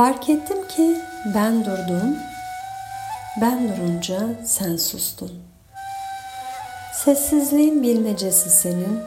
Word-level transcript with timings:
Fark 0.00 0.28
ettim 0.28 0.68
ki 0.68 0.96
ben 1.34 1.64
durdum, 1.64 2.16
ben 3.40 3.68
durunca 3.68 4.18
sen 4.44 4.76
sustun. 4.76 5.30
Sessizliğin 6.94 7.82
bilmecesi 7.82 8.50
senin, 8.50 9.00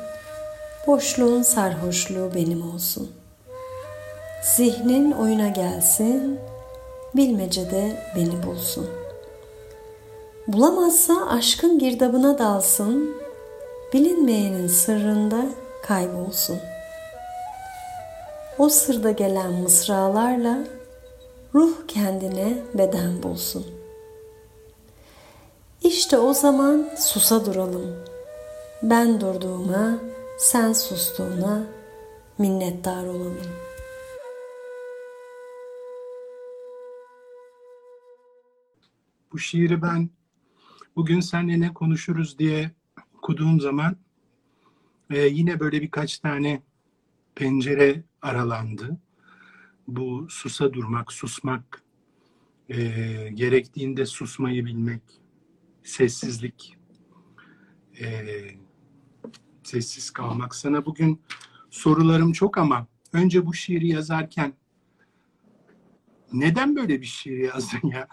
boşluğun 0.87 1.41
sarhoşluğu 1.41 2.31
benim 2.35 2.73
olsun. 2.73 3.11
Zihnin 4.43 5.11
oyuna 5.11 5.47
gelsin, 5.47 6.39
bilmece 7.15 7.71
de 7.71 8.03
beni 8.15 8.43
bulsun. 8.43 8.89
Bulamazsa 10.47 11.13
aşkın 11.29 11.79
girdabına 11.79 12.37
dalsın, 12.37 13.15
bilinmeyenin 13.93 14.67
sırrında 14.67 15.45
kaybolsun. 15.83 16.59
O 18.57 18.69
sırda 18.69 19.11
gelen 19.11 19.51
mısralarla 19.51 20.57
ruh 21.55 21.87
kendine 21.87 22.63
beden 22.73 23.23
bulsun. 23.23 23.65
İşte 25.83 26.17
o 26.17 26.33
zaman 26.33 26.89
susa 26.97 27.45
duralım. 27.45 27.95
Ben 28.83 29.21
durduğuma, 29.21 29.99
sen 30.37 30.73
sustuğuna 30.73 31.67
minnettar 32.37 33.05
olalım. 33.05 33.37
Bu 39.31 39.39
şiiri 39.39 39.81
ben 39.81 40.09
bugün 40.95 41.19
seninle 41.19 41.59
ne 41.59 41.73
konuşuruz 41.73 42.39
diye 42.39 42.71
okuduğum 43.17 43.61
zaman 43.61 43.95
e, 45.09 45.19
yine 45.19 45.59
böyle 45.59 45.81
birkaç 45.81 46.19
tane 46.19 46.61
pencere 47.35 48.03
aralandı. 48.21 48.97
Bu 49.87 50.27
susa 50.29 50.73
durmak, 50.73 51.13
susmak, 51.13 51.83
e, 52.69 52.77
gerektiğinde 53.33 54.05
susmayı 54.05 54.65
bilmek, 54.65 55.01
sessizlik, 55.83 56.77
e, 58.01 58.05
sessiz 59.63 60.11
kalmak. 60.11 60.55
Sana 60.55 60.85
bugün 60.85 61.21
sorularım 61.69 62.31
çok 62.31 62.57
ama 62.57 62.87
önce 63.13 63.45
bu 63.45 63.53
şiiri 63.53 63.87
yazarken 63.87 64.53
neden 66.33 66.75
böyle 66.75 67.01
bir 67.01 67.05
şiir 67.05 67.37
yazdın 67.37 67.87
ya? 67.87 68.07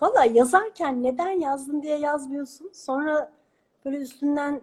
Valla 0.00 0.24
yazarken 0.24 1.02
neden 1.02 1.30
yazdın 1.30 1.82
diye 1.82 1.98
yazmıyorsun. 1.98 2.70
Sonra 2.74 3.32
böyle 3.84 3.96
üstünden 3.96 4.60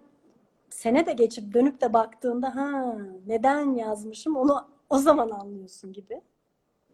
sene 0.70 1.06
de 1.06 1.12
geçip 1.12 1.54
dönüp 1.54 1.80
de 1.80 1.92
baktığında 1.92 2.56
ha 2.56 2.96
neden 3.26 3.74
yazmışım 3.74 4.36
onu 4.36 4.68
o 4.90 4.98
zaman 4.98 5.30
anlıyorsun 5.30 5.92
gibi. 5.92 6.22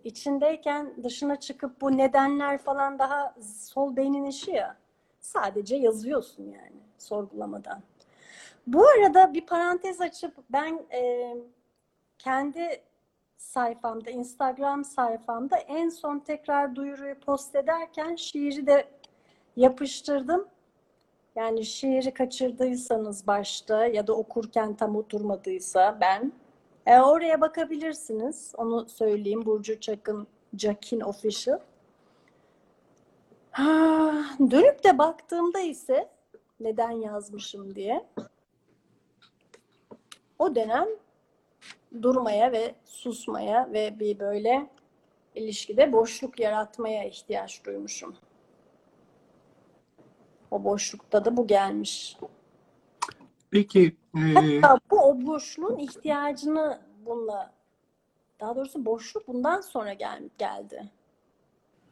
İçindeyken 0.05 1.05
dışına 1.05 1.41
çıkıp 1.41 1.81
bu 1.81 1.97
nedenler 1.97 2.59
falan 2.59 2.99
daha 2.99 3.35
sol 3.75 3.97
beynin 3.97 4.25
işi 4.25 4.51
ya. 4.51 4.77
Sadece 5.21 5.77
yazıyorsun 5.77 6.45
yani 6.45 6.77
sorgulamadan. 6.99 7.83
Bu 8.67 8.87
arada 8.89 9.35
bir 9.35 9.47
parantez 9.47 10.01
açıp 10.01 10.35
ben 10.51 10.87
e, 10.93 11.35
kendi 12.19 12.83
sayfamda, 13.37 14.11
Instagram 14.11 14.85
sayfamda 14.85 15.57
en 15.57 15.89
son 15.89 16.19
tekrar 16.19 16.77
duyuruyu 16.77 17.21
post 17.21 17.57
ederken 17.57 18.15
şiiri 18.17 18.67
de 18.67 18.89
yapıştırdım. 19.57 20.49
Yani 21.37 21.65
şiiri 21.65 22.15
kaçırdıysanız 22.15 23.27
başta 23.27 23.87
ya 23.87 24.07
da 24.07 24.13
okurken 24.13 24.77
tam 24.77 24.97
oturmadıysa 24.97 25.99
ben 26.01 26.33
e, 26.87 27.01
oraya 27.01 27.41
bakabilirsiniz. 27.41 28.53
Onu 28.57 28.89
söyleyeyim. 28.89 29.47
Burcu 29.47 29.81
Çakın 29.81 30.27
Jakin 30.59 31.01
Official. 31.01 31.59
Ha, 33.51 34.13
dönüp 34.51 34.85
de 34.85 34.99
baktığımda 34.99 35.61
ise 35.61 36.09
neden 36.61 36.91
yazmışım 36.91 37.75
diye 37.75 38.07
o 40.39 40.55
dönem 40.55 40.89
durmaya 42.03 42.53
ve 42.53 42.75
susmaya 42.85 43.73
ve 43.73 44.01
bir 44.01 44.19
böyle 44.19 44.71
ilişkide 45.35 45.93
boşluk 45.93 46.41
yaratmaya 46.41 47.05
ihtiyaç 47.05 47.65
duymuşum. 47.65 48.17
O 50.51 50.65
boşlukta 50.65 51.25
da 51.25 51.37
bu 51.37 51.47
gelmiş. 51.47 52.17
Peki 53.51 53.97
e, 54.17 54.61
Hatta 54.61 54.81
bu 54.91 55.01
o 55.01 55.27
boşluğun 55.27 55.79
ihtiyacını 55.79 56.81
bununla 57.07 57.53
daha 58.41 58.57
doğrusu 58.57 58.85
boşluk 58.85 59.29
bundan 59.29 59.61
sonra 59.61 59.93
gel, 59.93 60.23
geldi. 60.39 60.91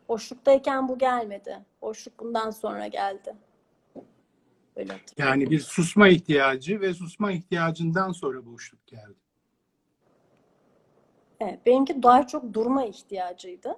Boşluktayken 0.09 0.89
bu 0.89 0.99
gelmedi. 0.99 1.65
Boşluk 1.83 2.21
bundan 2.21 2.51
sonra 2.51 2.87
geldi. 2.87 3.37
Öyle 4.77 5.01
yani 5.19 5.51
bir 5.51 5.61
susma 5.61 6.09
ihtiyacı 6.09 6.81
ve 6.81 6.95
susma 6.95 7.33
ihtiyacından 7.33 8.13
sonra 8.13 8.47
boşluk 8.47 8.87
geldi. 8.87 9.15
Evet, 11.41 11.67
benimki 11.67 12.03
daha 12.03 12.27
çok 12.27 12.53
durma 12.53 12.85
ihtiyacıydı. 12.85 13.77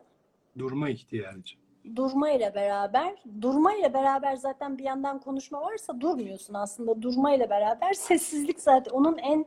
Durma 0.58 0.88
ihtiyacı. 0.88 1.56
Durma 1.94 2.30
ile 2.30 2.54
beraber, 2.54 3.22
durma 3.40 3.74
ile 3.74 3.94
beraber 3.94 4.36
zaten 4.36 4.78
bir 4.78 4.84
yandan 4.84 5.20
konuşma 5.20 5.60
varsa 5.60 6.00
durmuyorsun 6.00 6.54
aslında. 6.54 7.02
Durma 7.02 7.34
ile 7.34 7.50
beraber 7.50 7.92
sessizlik 7.94 8.60
zaten 8.60 8.90
onun 8.92 9.18
en 9.18 9.46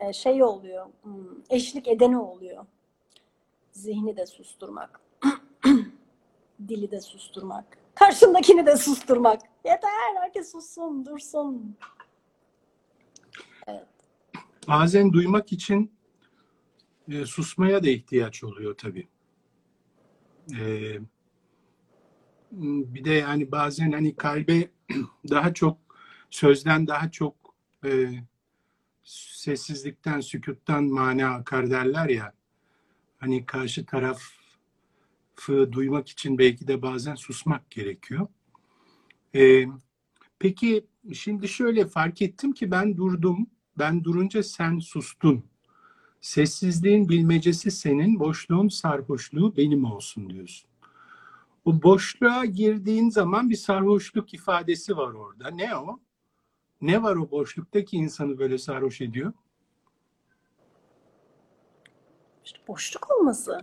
e, 0.00 0.12
şeyi 0.12 0.44
oluyor, 0.44 0.86
hmm, 1.02 1.12
eşlik 1.50 1.88
edeni 1.88 2.18
oluyor. 2.18 2.66
Zihni 3.72 4.16
de 4.16 4.26
susturmak, 4.26 5.00
dili 6.68 6.90
de 6.90 7.00
susturmak, 7.00 7.78
karşındakini 7.94 8.66
de 8.66 8.76
susturmak. 8.76 9.40
Yeter, 9.64 9.90
herkes 10.20 10.52
sussun, 10.52 11.06
dursun. 11.06 11.76
Bazen 14.68 15.12
duymak 15.12 15.52
için 15.52 15.92
e, 17.08 17.26
susmaya 17.26 17.84
da 17.84 17.88
ihtiyaç 17.88 18.44
oluyor 18.44 18.74
tabii. 18.78 19.08
E, 20.60 20.64
bir 22.52 23.04
de 23.04 23.12
yani 23.12 23.52
bazen 23.52 23.92
hani 23.92 24.16
kalbe 24.16 24.70
daha 25.30 25.54
çok 25.54 25.78
sözden 26.30 26.86
daha 26.86 27.10
çok 27.10 27.34
e, 27.84 28.10
sessizlikten, 29.04 30.20
sükuttan 30.20 30.84
mana 30.84 31.28
akar 31.28 31.70
derler 31.70 32.08
ya. 32.08 32.34
Hani 33.18 33.46
karşı 33.46 33.86
tarafı 33.86 35.72
duymak 35.72 36.08
için 36.08 36.38
belki 36.38 36.68
de 36.68 36.82
bazen 36.82 37.14
susmak 37.14 37.70
gerekiyor. 37.70 38.26
E, 39.34 39.64
peki 40.38 40.86
şimdi 41.14 41.48
şöyle 41.48 41.86
fark 41.86 42.22
ettim 42.22 42.52
ki 42.52 42.70
ben 42.70 42.96
durdum. 42.96 43.46
Ben 43.78 44.04
durunca 44.04 44.42
sen 44.42 44.78
sustun. 44.78 45.44
Sessizliğin 46.20 47.08
bilmecesi 47.08 47.70
senin, 47.70 48.20
boşluğun 48.20 48.68
sarhoşluğu 48.68 49.56
benim 49.56 49.84
olsun 49.84 50.30
diyorsun. 50.30 50.71
O 51.64 51.82
boşluğa 51.82 52.44
girdiğin 52.44 53.10
zaman 53.10 53.50
bir 53.50 53.56
sarhoşluk 53.56 54.34
ifadesi 54.34 54.96
var 54.96 55.12
orada. 55.12 55.50
Ne 55.50 55.76
o? 55.76 56.00
Ne 56.80 57.02
var 57.02 57.16
o 57.16 57.30
boşluktaki 57.30 57.96
insanı 57.96 58.38
böyle 58.38 58.58
sarhoş 58.58 59.00
ediyor? 59.00 59.32
İşte 62.44 62.58
boşluk 62.68 63.10
olması. 63.10 63.60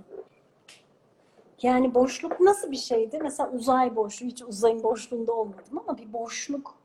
Yani 1.62 1.94
boşluk 1.94 2.40
nasıl 2.40 2.72
bir 2.72 2.78
şeydi? 2.78 3.20
Mesela 3.24 3.52
uzay 3.52 3.96
boşluğu, 3.96 4.28
hiç 4.28 4.42
uzayın 4.42 4.84
boşluğunda 4.84 5.34
olmadım 5.34 5.80
ama 5.88 5.98
bir 5.98 6.14
boşluk. 6.14 6.76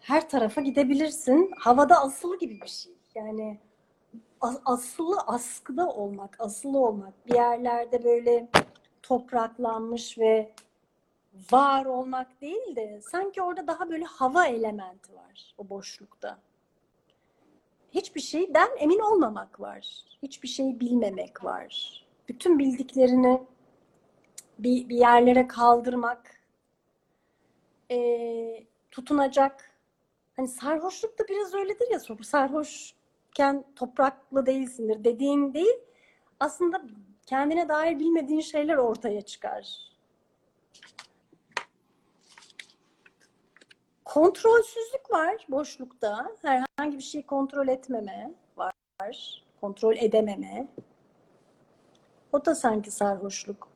Her 0.00 0.28
tarafa 0.28 0.60
gidebilirsin. 0.60 1.50
Havada 1.58 2.00
asılı 2.00 2.38
gibi 2.38 2.60
bir 2.60 2.68
şey. 2.68 2.92
Yani 3.14 3.60
as- 4.40 4.60
asılı 4.64 5.16
askıda 5.26 5.88
olmak, 5.88 6.36
asılı 6.38 6.78
olmak. 6.78 7.26
Bir 7.26 7.34
yerlerde 7.34 8.04
böyle 8.04 8.48
topraklanmış 9.04 10.18
ve 10.18 10.52
var 11.52 11.84
olmak 11.84 12.40
değil 12.40 12.76
de 12.76 13.00
sanki 13.00 13.42
orada 13.42 13.66
daha 13.66 13.90
böyle 13.90 14.04
hava 14.04 14.46
elementi 14.46 15.14
var 15.14 15.54
o 15.58 15.68
boşlukta. 15.68 16.38
Hiçbir 17.90 18.20
şeyden 18.20 18.68
emin 18.78 18.98
olmamak 18.98 19.60
var. 19.60 20.04
Hiçbir 20.22 20.48
şeyi 20.48 20.80
bilmemek 20.80 21.44
var. 21.44 22.04
Bütün 22.28 22.58
bildiklerini 22.58 23.42
bir, 24.58 24.88
bir 24.88 24.96
yerlere 24.96 25.46
kaldırmak, 25.46 26.40
eee, 27.90 28.66
tutunacak. 28.90 29.70
Hani 30.36 30.48
sarhoşluk 30.48 31.18
da 31.18 31.24
biraz 31.28 31.54
öyledir 31.54 31.90
ya. 31.90 32.00
Sarhoşken 32.22 33.64
topraklı 33.76 34.46
değilsindir 34.46 35.04
dediğin 35.04 35.54
değil. 35.54 35.78
Aslında 36.40 36.82
kendine 37.26 37.68
dair 37.68 37.98
bilmediğin 37.98 38.40
şeyler 38.40 38.76
ortaya 38.76 39.22
çıkar. 39.22 39.94
Kontrolsüzlük 44.04 45.10
var 45.10 45.46
boşlukta. 45.48 46.28
Herhangi 46.42 46.98
bir 46.98 47.02
şeyi 47.02 47.26
kontrol 47.26 47.68
etmeme 47.68 48.34
var 48.56 48.74
Kontrol 49.60 49.96
edememe. 49.96 50.68
O 52.32 52.44
da 52.44 52.54
sanki 52.54 52.90
sarhoşluk. 52.90 53.68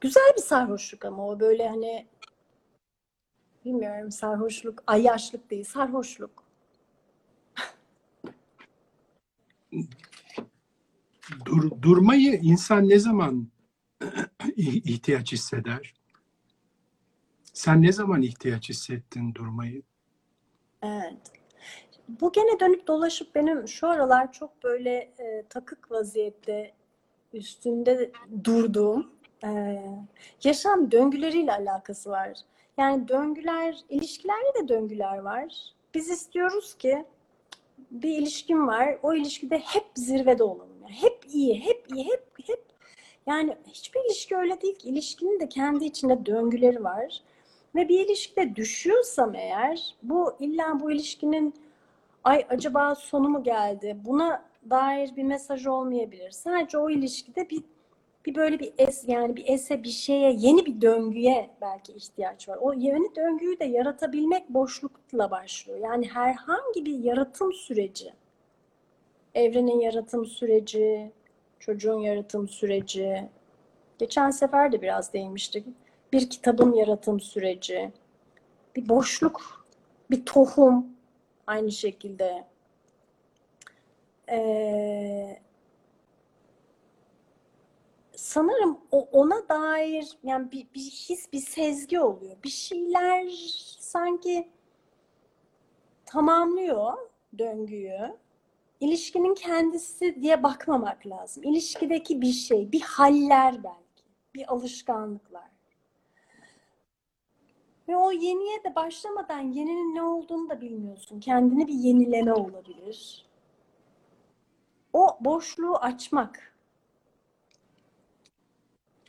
Güzel 0.00 0.32
bir 0.36 0.42
sarhoşluk 0.42 1.04
ama 1.04 1.28
o 1.28 1.40
böyle 1.40 1.68
hani 1.68 2.06
bilmiyorum 3.64 4.10
sarhoşluk, 4.10 4.82
ayyaşlık 4.86 5.50
değil, 5.50 5.64
sarhoşluk. 5.64 6.41
Dur, 11.52 11.70
durmayı 11.82 12.40
insan 12.42 12.88
ne 12.88 12.98
zaman 12.98 13.48
ihtiyaç 14.56 15.32
hisseder? 15.32 15.94
Sen 17.52 17.82
ne 17.82 17.92
zaman 17.92 18.22
ihtiyaç 18.22 18.68
hissettin 18.68 19.34
durmayı? 19.34 19.82
Evet. 20.82 21.18
Bu 22.08 22.32
gene 22.32 22.60
dönüp 22.60 22.86
dolaşıp 22.86 23.34
benim 23.34 23.68
şu 23.68 23.88
aralar 23.88 24.32
çok 24.32 24.64
böyle 24.64 24.90
e, 25.18 25.44
takık 25.48 25.90
vaziyette 25.90 26.72
üstünde 27.32 28.12
durduğum 28.44 29.10
e, 29.44 29.82
yaşam 30.44 30.90
döngüleriyle 30.90 31.52
alakası 31.52 32.10
var. 32.10 32.38
Yani 32.78 33.08
döngüler, 33.08 33.76
ilişkilerde 33.88 34.62
de 34.62 34.68
döngüler 34.68 35.18
var. 35.18 35.74
Biz 35.94 36.10
istiyoruz 36.10 36.74
ki 36.74 37.04
bir 37.90 38.18
ilişkim 38.18 38.66
var, 38.66 38.98
o 39.02 39.14
ilişkide 39.14 39.58
hep 39.58 39.84
zirvede 39.94 40.42
olalım. 40.42 40.71
İyi, 41.32 41.60
hep 41.60 41.86
iyi, 41.94 42.04
hep 42.04 42.24
hep. 42.46 42.64
Yani 43.26 43.56
hiçbir 43.68 44.00
ilişki 44.06 44.36
öyle 44.36 44.60
değil 44.60 44.78
ki. 44.78 44.88
İlişkinin 44.88 45.40
de 45.40 45.48
kendi 45.48 45.84
içinde 45.84 46.26
döngüleri 46.26 46.84
var. 46.84 47.20
Ve 47.74 47.88
bir 47.88 48.06
ilişkide 48.06 48.56
düşüyorsam 48.56 49.34
eğer, 49.34 49.94
bu 50.02 50.36
illa 50.40 50.80
bu 50.80 50.92
ilişkinin 50.92 51.54
ay 52.24 52.46
acaba 52.50 52.94
sonu 52.94 53.28
mu 53.28 53.42
geldi? 53.42 53.96
Buna 54.04 54.44
dair 54.70 55.16
bir 55.16 55.22
mesaj 55.22 55.66
olmayabilir. 55.66 56.30
Sadece 56.30 56.78
o 56.78 56.90
ilişkide 56.90 57.50
bir 57.50 57.62
bir 58.26 58.34
böyle 58.34 58.58
bir 58.58 58.72
es 58.78 59.04
yani 59.08 59.36
bir 59.36 59.44
ese 59.46 59.82
bir 59.82 59.88
şeye 59.88 60.32
yeni 60.38 60.66
bir 60.66 60.80
döngüye 60.80 61.50
belki 61.60 61.92
ihtiyaç 61.92 62.48
var. 62.48 62.58
O 62.60 62.72
yeni 62.72 63.16
döngüyü 63.16 63.58
de 63.58 63.64
yaratabilmek 63.64 64.48
boşlukla 64.48 65.30
başlıyor. 65.30 65.78
Yani 65.78 66.08
herhangi 66.08 66.86
bir 66.86 66.98
yaratım 66.98 67.52
süreci, 67.52 68.12
evrenin 69.34 69.80
yaratım 69.80 70.26
süreci, 70.26 71.12
çocuğun 71.62 71.98
yaratım 72.00 72.48
süreci, 72.48 73.28
geçen 73.98 74.30
sefer 74.30 74.72
de 74.72 74.82
biraz 74.82 75.12
değinmiştik. 75.12 75.66
Bir 76.12 76.30
kitabın 76.30 76.72
yaratım 76.72 77.20
süreci, 77.20 77.92
bir 78.76 78.88
boşluk, 78.88 79.66
bir 80.10 80.24
tohum 80.24 80.86
aynı 81.46 81.72
şekilde. 81.72 82.44
Ee, 84.30 85.40
sanırım 88.16 88.78
ona 88.90 89.48
dair 89.48 90.18
yani 90.22 90.52
bir, 90.52 90.66
bir 90.74 90.80
his, 90.80 91.32
bir 91.32 91.40
sezgi 91.40 92.00
oluyor. 92.00 92.36
Bir 92.44 92.48
şeyler 92.48 93.28
sanki 93.78 94.48
tamamlıyor 96.06 96.92
döngüyü. 97.38 98.21
İlişkinin 98.82 99.34
kendisi 99.34 100.22
diye 100.22 100.42
bakmamak 100.42 101.06
lazım. 101.06 101.42
İlişkideki 101.44 102.20
bir 102.20 102.32
şey, 102.32 102.72
bir 102.72 102.80
haller 102.80 103.64
belki, 103.64 104.04
bir 104.34 104.52
alışkanlıklar. 104.52 105.50
Ve 107.88 107.96
o 107.96 108.12
yeniye 108.12 108.64
de 108.64 108.74
başlamadan 108.74 109.40
yeninin 109.40 109.94
ne 109.94 110.02
olduğunu 110.02 110.50
da 110.50 110.60
bilmiyorsun. 110.60 111.20
Kendini 111.20 111.66
bir 111.66 111.72
yenileme 111.72 112.32
olabilir. 112.32 113.26
O 114.92 115.18
boşluğu 115.20 115.76
açmak. 115.76 116.56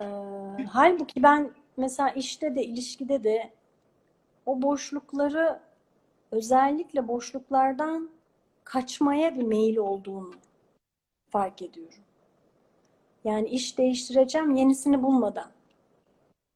Ee, 0.01 0.05
halbuki 0.69 1.23
ben 1.23 1.51
mesela 1.77 2.09
işte 2.09 2.55
de 2.55 2.63
ilişkide 2.63 3.23
de 3.23 3.53
o 4.45 4.61
boşlukları 4.61 5.59
özellikle 6.31 7.07
boşluklardan 7.07 8.12
kaçmaya 8.63 9.35
bir 9.35 9.43
meyil 9.43 9.77
olduğunu 9.77 10.33
fark 11.29 11.61
ediyorum. 11.61 12.03
Yani 13.23 13.49
iş 13.49 13.77
değiştireceğim 13.77 14.55
yenisini 14.55 15.03
bulmadan 15.03 15.51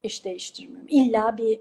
iş 0.04 0.26
değiştirmiyorum. 0.26 0.88
İlla 0.90 1.38
bir 1.38 1.60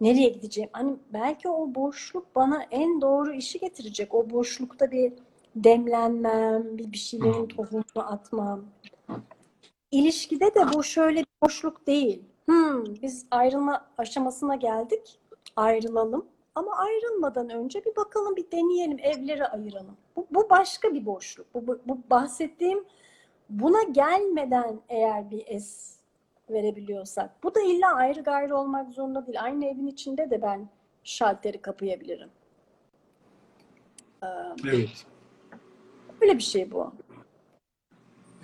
nereye 0.00 0.28
gideceğim? 0.28 0.70
Hani 0.72 0.96
belki 1.12 1.48
o 1.48 1.74
boşluk 1.74 2.36
bana 2.36 2.62
en 2.70 3.00
doğru 3.00 3.32
işi 3.32 3.58
getirecek. 3.58 4.14
O 4.14 4.30
boşlukta 4.30 4.90
bir 4.90 5.12
demlenmem, 5.56 6.78
bir, 6.78 6.92
bir 6.92 6.98
şeylerin 6.98 7.46
tohumunu 7.46 8.12
atmam. 8.12 8.64
İlişkide 9.90 10.54
de 10.54 10.72
bu 10.74 10.84
şöyle 10.84 11.20
bir 11.20 11.26
boşluk 11.42 11.86
değil. 11.86 12.22
Hmm, 12.46 12.84
biz 13.02 13.26
ayrılma 13.30 13.88
aşamasına 13.98 14.54
geldik. 14.54 15.18
Ayrılalım. 15.56 16.26
Ama 16.54 16.76
ayrılmadan 16.76 17.50
önce 17.50 17.84
bir 17.84 17.96
bakalım, 17.96 18.36
bir 18.36 18.50
deneyelim, 18.50 18.98
evleri 18.98 19.46
ayıralım. 19.46 19.96
Bu, 20.16 20.26
bu 20.30 20.50
başka 20.50 20.94
bir 20.94 21.06
boşluk. 21.06 21.54
Bu, 21.54 21.66
bu, 21.66 21.78
bu 21.86 21.98
bahsettiğim 22.10 22.84
buna 23.50 23.82
gelmeden 23.82 24.80
eğer 24.88 25.30
bir 25.30 25.44
es 25.46 25.98
verebiliyorsak. 26.50 27.42
Bu 27.42 27.54
da 27.54 27.60
illa 27.60 27.94
ayrı 27.94 28.20
gayrı 28.20 28.56
olmak 28.56 28.92
zorunda 28.92 29.26
değil. 29.26 29.42
Aynı 29.42 29.66
evin 29.66 29.86
içinde 29.86 30.30
de 30.30 30.42
ben 30.42 30.68
şalteri 31.04 31.62
kapayabilirim. 31.62 32.30
Evet. 34.64 35.06
Öyle 36.20 36.38
bir 36.38 36.42
şey 36.42 36.70
bu. 36.70 36.92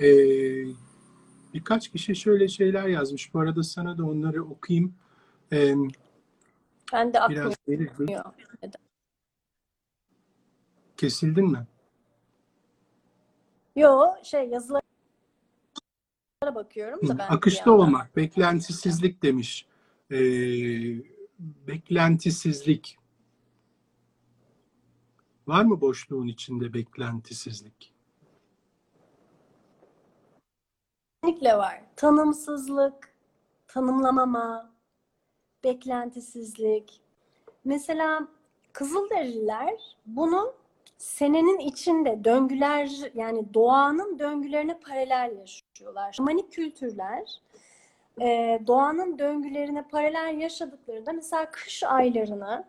Ee, 0.01 0.07
birkaç 1.55 1.89
kişi 1.89 2.17
şöyle 2.17 2.49
şeyler 2.49 2.87
yazmış. 2.87 3.35
Bu 3.35 3.41
arada 3.41 3.63
sana 3.63 3.99
da 3.99 4.05
onları 4.05 4.45
okuyayım. 4.45 4.95
Ee, 5.53 5.75
Ben 6.93 7.13
de 7.13 7.21
aklım 7.21 7.37
biraz. 7.37 7.55
Kesildin 10.97 11.51
mi? 11.51 11.67
Yo 13.77 14.07
şey 14.23 14.49
yazılara 14.49 14.83
bakıyorum 16.43 17.09
da 17.09 17.19
ben 17.19 17.29
Akışta 17.29 17.73
olmak, 17.73 18.17
beklentisizlik 18.17 19.23
demiş. 19.23 19.67
Ee, 20.11 20.17
beklentisizlik. 21.39 22.99
Var 25.47 25.65
mı 25.65 25.81
boşluğun 25.81 26.27
içinde 26.27 26.75
beklentisizlik? 26.75 27.95
Kesinlikle 31.23 31.57
var. 31.57 31.83
Tanımsızlık, 31.97 33.15
tanımlamama, 33.67 34.74
beklentisizlik. 35.65 37.01
Mesela 37.65 38.29
Kızılderililer 38.73 39.97
bunu 40.07 40.55
senenin 40.99 41.59
içinde 41.59 42.25
döngüler 42.25 42.91
yani 43.15 43.55
doğanın 43.55 44.19
döngülerine 44.19 44.79
paralel 44.79 45.37
yaşıyorlar. 45.39 46.13
Şamanik 46.13 46.53
kültürler 46.53 47.41
e, 48.21 48.61
doğanın 48.67 49.19
döngülerine 49.19 49.83
paralel 49.83 50.41
yaşadıklarında 50.41 51.13
mesela 51.13 51.51
kış 51.51 51.83
aylarını 51.83 52.65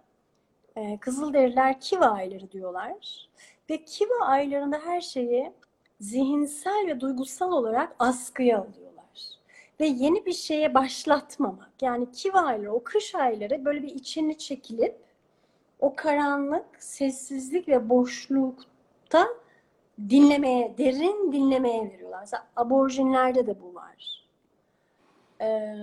e, 0.76 0.98
Kızılderililer 0.98 1.80
Kiva 1.80 2.06
ayları 2.06 2.52
diyorlar. 2.52 3.30
Ve 3.70 3.86
Kiva 3.86 4.26
aylarında 4.26 4.80
her 4.86 5.02
şeyi 5.02 5.52
zihinsel 6.00 6.88
ve 6.88 7.00
duygusal 7.00 7.52
olarak 7.52 7.96
askıya 8.00 8.58
alıyorlar. 8.58 8.95
Ve 9.80 9.86
yeni 9.86 10.26
bir 10.26 10.34
şeye 10.34 10.74
başlatmamak. 10.74 11.72
Yani 11.82 12.12
Kiva 12.12 12.40
ayları, 12.40 12.74
o 12.74 12.84
kış 12.84 13.16
ayları 13.16 13.66
böyle 13.66 13.84
bir 13.84 13.96
içini 13.96 14.38
çekilip 14.38 15.06
o 15.80 15.96
karanlık, 15.96 16.66
sessizlik 16.80 17.68
ve 17.68 17.90
boşlukta 17.90 19.28
dinlemeye, 20.10 20.78
derin 20.78 21.32
dinlemeye 21.32 21.90
veriyorlar. 21.90 22.20
Mesela 22.20 22.48
aborjinlerde 22.56 23.48
de 23.48 23.62
bu 23.62 23.76
var. 23.76 24.26
Ee, 25.42 25.76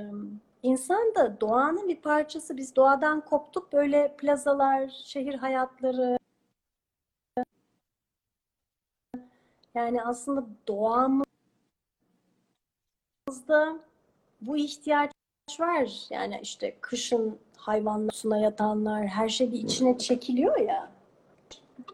insan 0.63 1.15
da 1.15 1.41
doğanın 1.41 1.89
bir 1.89 1.97
parçası. 1.97 2.57
Biz 2.57 2.77
doğadan 2.77 3.21
koptuk. 3.21 3.73
Böyle 3.73 4.17
plazalar, 4.19 4.89
şehir 5.05 5.35
hayatları. 5.35 6.19
Yani 9.75 10.03
aslında 10.03 10.45
doğamızda 13.33 13.79
bu 14.41 14.57
ihtiyaç 14.57 15.11
var. 15.59 16.07
Yani 16.11 16.39
işte 16.43 16.77
kışın 16.81 17.39
hayvanlar 17.57 18.13
suna 18.13 18.39
yatanlar, 18.39 19.07
her 19.07 19.29
şey 19.29 19.53
bir 19.53 19.59
içine 19.59 19.99
çekiliyor 19.99 20.59
ya. 20.59 20.93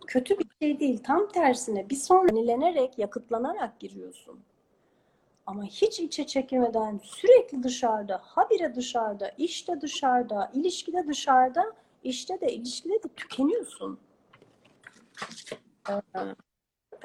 Kötü 0.07 0.39
bir 0.39 0.47
şey 0.63 0.81
değil. 0.81 1.03
Tam 1.05 1.29
tersine 1.29 1.91
bir 1.91 1.97
sonra 1.97 2.29
yenilenerek, 2.33 2.99
yakıtlanarak 2.99 3.81
giriyorsun. 3.81 4.41
Ama 5.47 5.65
hiç 5.65 6.01
içe 6.01 6.27
çekemeden 6.27 7.01
sürekli 7.03 7.63
dışarıda, 7.63 8.21
habire 8.25 8.75
dışarıda, 8.75 9.29
işte 9.39 9.81
dışarıda, 9.81 10.51
ilişkide 10.55 11.07
dışarıda, 11.07 11.73
işte 12.05 12.41
de 12.41 12.53
ilişkide 12.53 13.03
de 13.03 13.09
tükeniyorsun. 13.17 13.99
Ee, 15.91 15.93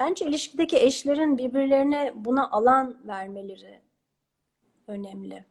Bence 0.00 0.26
ilişkideki 0.26 0.76
eşlerin 0.76 1.38
birbirlerine 1.38 2.12
buna 2.14 2.50
alan 2.50 2.96
vermeleri 3.06 3.83
önemli. 4.86 5.44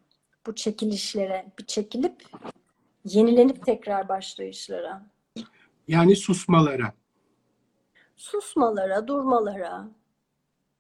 Bu 0.48 0.56
çekilişlere, 0.56 1.52
bir 1.60 1.66
çekilip 1.66 2.24
yenilenip 3.06 3.66
tekrar 3.66 4.10
başlayışlara. 4.10 5.10
Yani 5.88 6.16
susmalara, 6.16 6.94
Susmalara, 8.16 9.08
durmalara. 9.08 9.88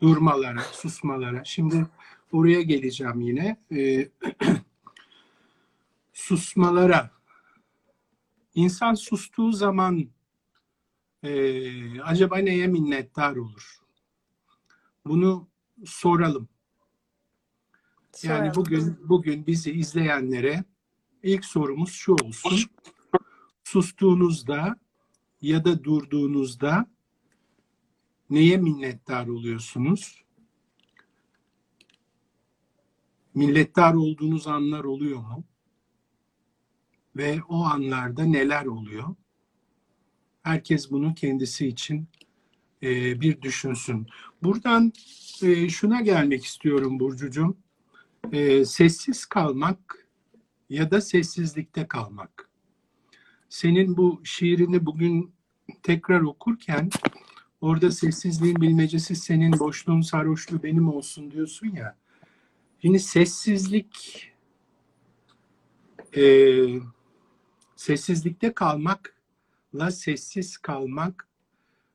durmalara, 0.01 0.59
susmalara. 0.61 1.43
Şimdi 1.43 1.87
oraya 2.31 2.61
geleceğim 2.61 3.21
yine. 3.21 3.57
Ee, 3.71 4.09
susmalara. 6.13 7.11
İnsan 8.55 8.93
sustuğu 8.93 9.51
zaman 9.51 10.09
e, 11.23 12.01
acaba 12.01 12.37
neye 12.37 12.67
minnettar 12.67 13.35
olur? 13.35 13.79
Bunu 15.05 15.47
soralım. 15.85 16.49
Yani 18.21 18.37
Soralım. 18.37 18.55
bugün 18.55 19.09
bugün 19.09 19.47
bizi 19.47 19.71
izleyenlere 19.71 20.63
ilk 21.23 21.45
sorumuz 21.45 21.91
şu 21.91 22.13
olsun. 22.13 22.59
Sustuğunuzda 23.63 24.79
ya 25.41 25.65
da 25.65 25.83
durduğunuzda 25.83 26.89
neye 28.29 28.57
minnettar 28.57 29.27
oluyorsunuz? 29.27 30.23
Minnettar 33.35 33.93
olduğunuz 33.93 34.47
anlar 34.47 34.83
oluyor 34.83 35.19
mu? 35.19 35.43
Ve 37.15 37.39
o 37.49 37.63
anlarda 37.63 38.23
neler 38.23 38.65
oluyor? 38.65 39.15
Herkes 40.41 40.91
bunu 40.91 41.15
kendisi 41.15 41.67
için 41.67 42.07
e, 42.83 43.21
bir 43.21 43.41
düşünsün. 43.41 44.07
Buradan 44.43 44.93
e, 45.41 45.69
şuna 45.69 46.01
gelmek 46.01 46.45
istiyorum 46.45 46.99
Burcucuğum. 46.99 47.62
E, 48.31 48.65
sessiz 48.65 49.25
kalmak 49.25 50.07
ya 50.69 50.91
da 50.91 51.01
sessizlikte 51.01 51.87
kalmak. 51.87 52.49
Senin 53.49 53.97
bu 53.97 54.21
şiirini 54.23 54.85
bugün 54.85 55.33
tekrar 55.83 56.21
okurken 56.21 56.89
orada 57.61 57.91
sessizliğin 57.91 58.61
bilmecesi 58.61 59.15
senin 59.15 59.59
boşluğun 59.59 60.01
sarhoşluğu 60.01 60.63
benim 60.63 60.89
olsun 60.89 61.31
diyorsun 61.31 61.67
ya. 61.67 61.97
Şimdi 62.81 62.99
sessizlik 62.99 64.31
e, 66.15 66.23
sessizlikte 67.75 68.53
kalmakla 68.53 69.91
sessiz 69.91 70.57
kalmak 70.57 71.27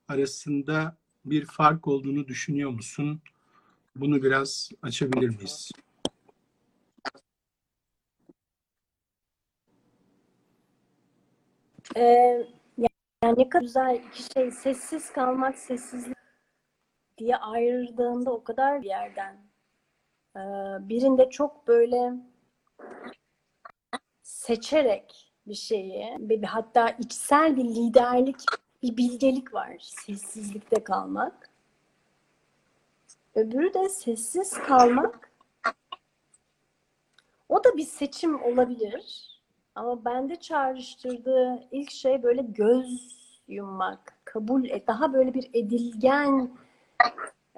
arasında 0.09 0.97
bir 1.25 1.45
fark 1.45 1.89
olduğunu 1.89 2.29
düşünüyor 2.29 2.71
musun? 2.71 3.21
Bunu 3.97 4.23
biraz 4.23 4.71
açabilir 4.83 5.29
miyiz? 5.29 5.71
Ee, 11.97 12.47
yani 13.23 13.39
ne 13.39 13.49
kadar 13.49 13.63
güzel 13.63 14.01
iki 14.09 14.23
şey 14.23 14.51
sessiz 14.51 15.13
kalmak, 15.13 15.59
sessizlik 15.59 16.17
diye 17.19 17.37
ayırdığında 17.37 18.33
o 18.33 18.45
kadar 18.45 18.83
bir 18.83 18.89
yerden. 18.89 19.37
Ee, 20.37 20.41
birinde 20.89 21.31
çok 21.31 21.67
böyle 21.69 22.13
seçerek 24.23 25.33
bir 25.47 25.55
şeyi, 25.55 26.17
bir, 26.19 26.43
hatta 26.43 26.91
içsel 26.91 27.57
bir 27.57 27.65
liderlik, 27.65 28.37
bir 28.83 28.97
bilgelik 28.97 29.55
var 29.55 29.77
sessizlikte 29.81 30.85
kalmak. 30.85 31.51
Öbürü 33.35 33.75
de 33.75 33.89
sessiz 33.89 34.53
kalmak. 34.53 35.33
O 37.49 37.65
da 37.65 37.77
bir 37.77 37.87
seçim 37.87 38.43
olabilir. 38.43 39.38
Ama 39.79 40.05
bende 40.05 40.37
çağrıştırdığı 40.37 41.59
ilk 41.71 41.91
şey 41.91 42.23
böyle 42.23 42.43
göz 42.43 43.19
yummak, 43.49 44.15
kabul 44.25 44.65
et, 44.65 44.87
daha 44.87 45.13
böyle 45.13 45.35
bir 45.35 45.51
edilgen 45.53 46.51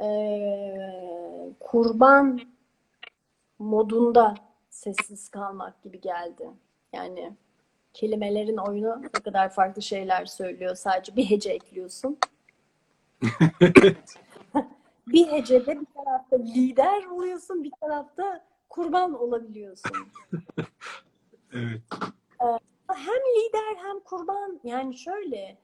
eee, 0.00 1.52
kurban 1.60 2.40
modunda 3.58 4.34
sessiz 4.70 5.28
kalmak 5.28 5.82
gibi 5.82 6.00
geldi. 6.00 6.50
Yani 6.92 7.32
kelimelerin 7.92 8.56
oyunu 8.56 9.02
ne 9.02 9.08
kadar 9.08 9.48
farklı 9.48 9.82
şeyler 9.82 10.24
söylüyor. 10.24 10.74
Sadece 10.74 11.16
bir 11.16 11.30
hece 11.30 11.50
ekliyorsun. 11.50 12.18
Bir 15.06 15.26
hecede 15.32 15.80
bir 15.80 15.86
tarafta 15.94 16.36
lider 16.36 17.04
oluyorsun, 17.04 17.64
bir 17.64 17.72
tarafta 17.80 18.44
kurban 18.68 19.14
olabiliyorsun. 19.14 19.92
Evet. 21.52 21.82
Hem 22.88 23.20
lider 23.36 23.76
hem 23.76 24.00
kurban 24.00 24.60
yani 24.64 24.96
şöyle 24.96 25.58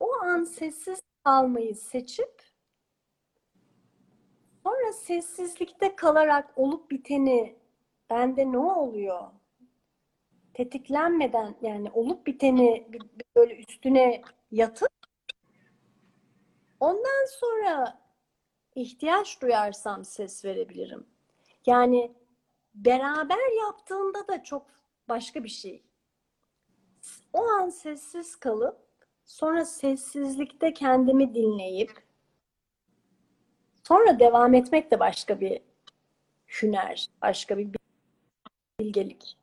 o 0.00 0.12
an 0.14 0.44
sessiz 0.44 1.00
kalmayı 1.24 1.74
seçip 1.76 2.42
sonra 4.64 4.92
sessizlikte 4.92 5.96
kalarak 5.96 6.52
olup 6.56 6.90
biteni 6.90 7.58
bende 8.10 8.52
ne 8.52 8.58
oluyor? 8.58 9.22
Tetiklenmeden 10.54 11.56
yani 11.62 11.90
olup 11.90 12.26
biteni 12.26 12.88
böyle 13.36 13.56
üstüne 13.56 14.22
yatıp 14.50 14.92
ondan 16.80 17.26
sonra 17.40 18.00
ihtiyaç 18.74 19.42
duyarsam 19.42 20.04
ses 20.04 20.44
verebilirim. 20.44 21.06
Yani 21.66 22.12
beraber 22.74 23.66
yaptığında 23.66 24.28
da 24.28 24.42
çok 24.42 24.77
başka 25.08 25.44
bir 25.44 25.48
şey. 25.48 25.82
O 27.32 27.42
an 27.42 27.68
sessiz 27.68 28.36
kalıp 28.36 28.88
sonra 29.24 29.64
sessizlikte 29.64 30.72
kendimi 30.72 31.34
dinleyip 31.34 32.08
sonra 33.88 34.18
devam 34.18 34.54
etmek 34.54 34.90
de 34.90 35.00
başka 35.00 35.40
bir 35.40 35.62
hüner, 36.48 37.06
başka 37.22 37.58
bir 37.58 37.68
bilgelik. 38.80 39.38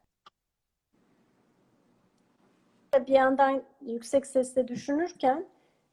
Bir 3.08 3.14
yandan 3.14 3.64
yüksek 3.82 4.26
sesle 4.26 4.68
düşünürken 4.68 5.50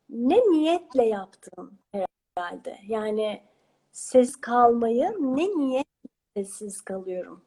ne 0.09 0.37
niyetle 0.37 1.05
yaptım 1.05 1.79
herhalde. 1.93 2.79
Yani 2.87 3.43
ses 3.93 4.37
kalmayı 4.37 5.17
ne 5.21 5.47
niyet 5.47 5.87
sessiz 6.37 6.83
kalıyorum. 6.83 7.45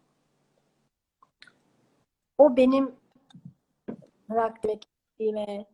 O 2.38 2.58
benim 2.58 2.96
karakterime, 4.27 5.65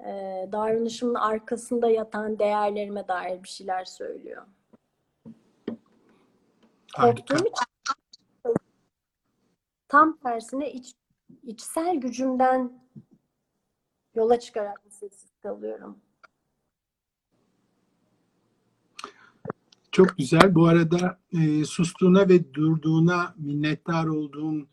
e, 0.00 0.48
davranışımın 0.52 1.14
arkasında 1.14 1.90
yatan 1.90 2.38
değerlerime 2.38 3.08
dair 3.08 3.42
bir 3.42 3.48
şeyler 3.48 3.84
söylüyor. 3.84 4.46
Harika. 6.94 7.36
Korktuğum 7.36 7.48
için 7.48 7.68
tam 9.88 10.16
tersine 10.16 10.72
iç, 10.72 10.94
içsel 11.42 11.96
gücümden 11.96 12.82
yola 14.14 14.40
çıkarak 14.40 14.82
sessiz 14.88 15.30
kalıyorum. 15.42 15.98
Çok 19.92 20.16
güzel. 20.16 20.54
Bu 20.54 20.66
arada 20.66 21.18
e, 21.32 21.64
sustuğuna 21.64 22.28
ve 22.28 22.54
durduğuna 22.54 23.34
minnettar 23.36 24.06
olduğun 24.06 24.68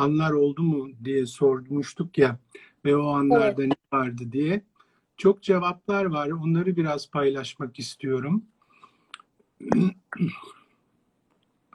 anlar 0.00 0.30
oldu 0.30 0.62
mu 0.62 0.90
diye 1.04 1.26
sormuştuk 1.26 2.18
ya 2.18 2.38
ve 2.84 2.96
o 2.96 3.08
anlarda 3.08 3.62
ne 3.62 3.98
vardı 3.98 4.32
diye. 4.32 4.64
Çok 5.16 5.42
cevaplar 5.42 6.04
var. 6.04 6.28
Onları 6.28 6.76
biraz 6.76 7.10
paylaşmak 7.10 7.78
istiyorum. 7.78 8.44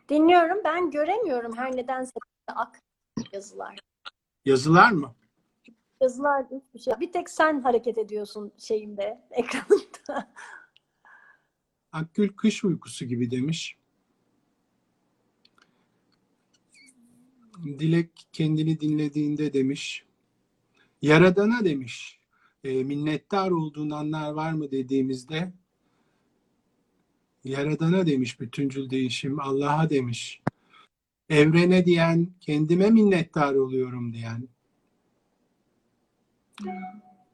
Dinliyorum. 0.10 0.58
Ben 0.66 0.92
göremiyorum 0.92 1.58
her 1.58 1.76
nedense 1.76 2.12
ak 2.48 2.80
yazılar. 3.34 3.80
Yazılar 4.46 4.92
mı? 4.92 5.16
Yazılar 6.02 6.46
hiçbir 6.46 6.80
şey. 6.80 6.94
Bir 7.00 7.12
tek 7.12 7.30
sen 7.30 7.62
hareket 7.62 7.98
ediyorsun 7.98 8.52
şeyimde, 8.58 9.22
ekranında. 9.32 10.32
Akgül 11.92 12.30
kış 12.30 12.64
uykusu 12.64 13.06
gibi 13.06 13.32
demiş. 13.32 13.78
Dilek 17.64 18.12
kendini 18.34 18.80
dinlediğinde 18.80 19.54
demiş. 19.54 20.06
Yaradana 21.02 21.66
demiş. 21.66 22.20
E, 22.64 22.84
minnettar 22.84 23.52
olduğun 23.52 23.90
anlar 23.90 24.32
var 24.32 24.52
mı 24.52 24.72
dediğimizde 24.72 25.54
Yaradana 27.46 28.08
demiş 28.08 28.40
bütüncül 28.40 28.90
değişim. 28.90 29.40
Allah'a 29.40 29.90
demiş. 29.90 30.42
Evrene 31.30 31.86
diyen, 31.86 32.30
kendime 32.42 32.90
minnettar 32.90 33.54
oluyorum 33.56 34.14
diyen. 34.14 34.48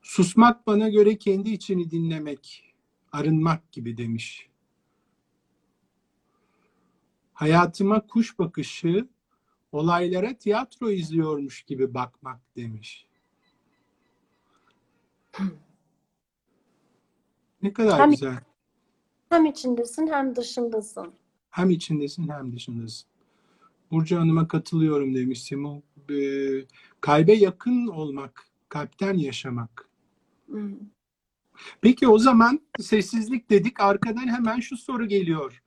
Susmak 0.02 0.68
bana 0.68 0.90
göre 0.90 1.18
kendi 1.18 1.50
içini 1.50 1.92
dinlemek. 1.92 2.68
arınmak 3.12 3.72
gibi 3.72 3.98
demiş. 3.98 4.50
Hayatıma 7.34 8.08
kuş 8.08 8.40
bakışı, 8.40 9.08
olaylara 9.72 10.34
tiyatro 10.34 10.90
izliyormuş 10.92 11.64
gibi 11.64 11.94
bakmak 11.94 12.40
demiş. 12.56 13.08
Ne 17.62 17.74
kadar 17.74 18.00
Hem- 18.00 18.12
güzel. 18.12 18.40
Hem 19.30 19.46
içindesin 19.46 20.08
hem 20.08 20.36
dışındasın. 20.36 21.14
Hem 21.50 21.70
içindesin 21.70 22.30
hem 22.30 22.56
dışındasın. 22.56 23.10
Burcu 23.92 24.20
Hanım'a 24.20 24.48
katılıyorum 24.48 25.16
demiş 25.16 25.44
Simon. 25.44 25.84
Ee, 26.10 26.66
kalbe 27.02 27.34
yakın 27.34 27.88
olmak, 27.88 28.48
kalpten 28.70 29.14
yaşamak. 29.14 29.90
Hmm. 30.46 30.76
Peki 31.82 32.08
o 32.08 32.18
zaman 32.18 32.60
sessizlik 32.80 33.50
dedik. 33.50 33.80
Arkadan 33.80 34.28
hemen 34.28 34.60
şu 34.60 34.78
soru 34.78 35.08
geliyor. 35.08 35.64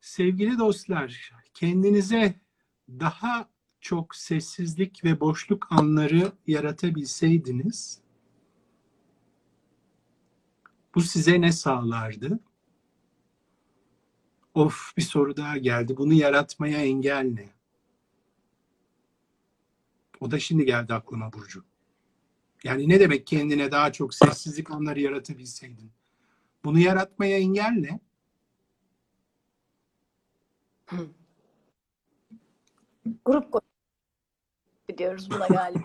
Sevgili 0.00 0.58
dostlar, 0.58 1.32
kendinize 1.54 2.40
daha 2.88 3.48
çok 3.80 4.14
sessizlik 4.14 5.04
ve 5.04 5.20
boşluk 5.20 5.66
anları 5.70 6.32
yaratabilseydiniz 6.46 8.00
bu 10.94 11.00
size 11.00 11.40
ne 11.40 11.52
sağlardı? 11.52 12.40
Of 14.54 14.92
bir 14.96 15.02
soru 15.02 15.36
daha 15.36 15.58
geldi. 15.58 15.96
Bunu 15.96 16.12
yaratmaya 16.12 16.84
engel 16.84 17.24
ne? 17.24 17.48
O 20.20 20.30
da 20.30 20.38
şimdi 20.38 20.64
geldi 20.64 20.94
aklıma 20.94 21.32
Burcu. 21.32 21.64
Yani 22.64 22.88
ne 22.88 23.00
demek 23.00 23.26
kendine 23.26 23.72
daha 23.72 23.92
çok 23.92 24.14
sessizlik 24.14 24.70
anları 24.70 25.00
yaratabilseydin? 25.00 25.92
Bunu 26.64 26.78
yaratmaya 26.78 27.38
engel 27.38 27.72
ne? 27.72 28.00
Grup 33.24 33.62
gidiyoruz 34.88 35.30
buna 35.30 35.46
galiba. 35.46 35.84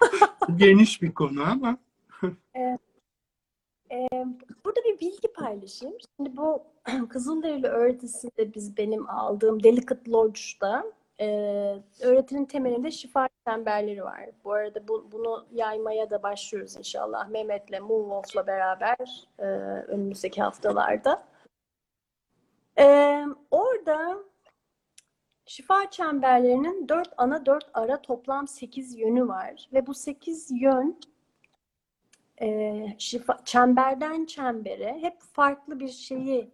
Geniş 0.56 1.02
bir 1.02 1.14
konu 1.14 1.42
ama 1.42 1.78
Burada 4.64 4.80
bir 4.84 5.00
bilgi 5.00 5.32
paylaşayım. 5.32 5.96
Şimdi 6.16 6.36
bu 6.36 6.62
Kızılderili 7.08 7.66
öğretisinde 7.66 8.54
biz 8.54 8.76
benim 8.76 9.10
aldığım 9.10 9.62
Delicate 9.62 10.10
Lodge'da 10.10 10.92
e, 11.20 11.26
öğretinin 12.02 12.44
temelinde 12.44 12.90
şifa 12.90 13.28
çemberleri 13.46 14.04
var. 14.04 14.30
Bu 14.44 14.52
arada 14.52 14.88
bu, 14.88 15.12
bunu 15.12 15.46
yaymaya 15.52 16.10
da 16.10 16.22
başlıyoruz 16.22 16.76
inşallah. 16.76 17.28
Mehmet'le, 17.28 17.80
Moonwolf'la 17.80 18.46
beraber 18.46 19.28
e, 19.38 19.44
önümüzdeki 19.88 20.42
haftalarda. 20.42 21.24
E, 22.78 23.24
orada 23.50 24.18
şifa 25.48 25.90
çemberlerinin 25.90 26.88
dört 26.88 27.14
ana 27.16 27.46
dört 27.46 27.70
ara 27.74 28.02
toplam 28.02 28.48
sekiz 28.48 28.98
yönü 28.98 29.28
var. 29.28 29.68
Ve 29.72 29.86
bu 29.86 29.94
sekiz 29.94 30.50
yön 30.50 31.00
e, 32.40 32.86
şifa, 32.98 33.44
çemberden 33.44 34.24
çembere 34.24 34.98
hep 35.00 35.20
farklı 35.20 35.80
bir 35.80 35.88
şeyi 35.88 36.50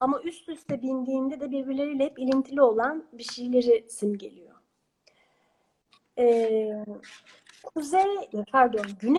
ama 0.00 0.20
üst 0.22 0.48
üste 0.48 0.82
bindiğinde 0.82 1.40
de 1.40 1.50
birbirleriyle 1.50 2.04
hep 2.04 2.18
ilintili 2.18 2.62
olan 2.62 3.04
bir 3.12 3.24
şeyleri 3.24 3.90
simgeliyor. 3.90 4.54
E, 6.18 6.84
kuzey, 7.64 8.30
pardon, 8.52 8.86
güney 9.00 9.18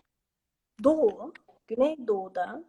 doğu, 0.84 1.34
güneydoğuda 1.68 2.64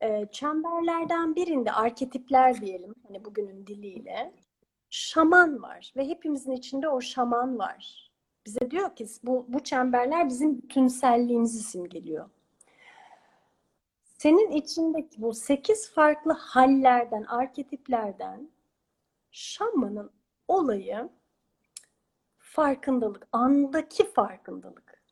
e, 0.00 0.26
çemberlerden 0.32 1.36
birinde 1.36 1.72
arketipler 1.72 2.60
diyelim, 2.60 2.94
hani 3.08 3.24
bugünün 3.24 3.66
diliyle 3.66 4.32
şaman 4.90 5.62
var 5.62 5.92
ve 5.96 6.08
hepimizin 6.08 6.52
içinde 6.52 6.88
o 6.88 7.00
şaman 7.00 7.58
var. 7.58 8.10
Bize 8.46 8.70
diyor 8.70 8.96
ki 8.96 9.06
bu, 9.22 9.46
bu 9.48 9.64
çemberler 9.64 10.28
bizim 10.28 10.62
bütünselliğimizi 10.62 11.62
simgeliyor. 11.62 12.30
Senin 14.18 14.50
içindeki 14.50 15.22
bu 15.22 15.34
sekiz 15.34 15.90
farklı 15.90 16.32
hallerden, 16.32 17.22
arketiplerden 17.22 18.50
şamanın 19.30 20.10
olayı 20.48 21.08
farkındalık, 22.38 23.28
andaki 23.32 24.12
farkındalık. 24.12 25.02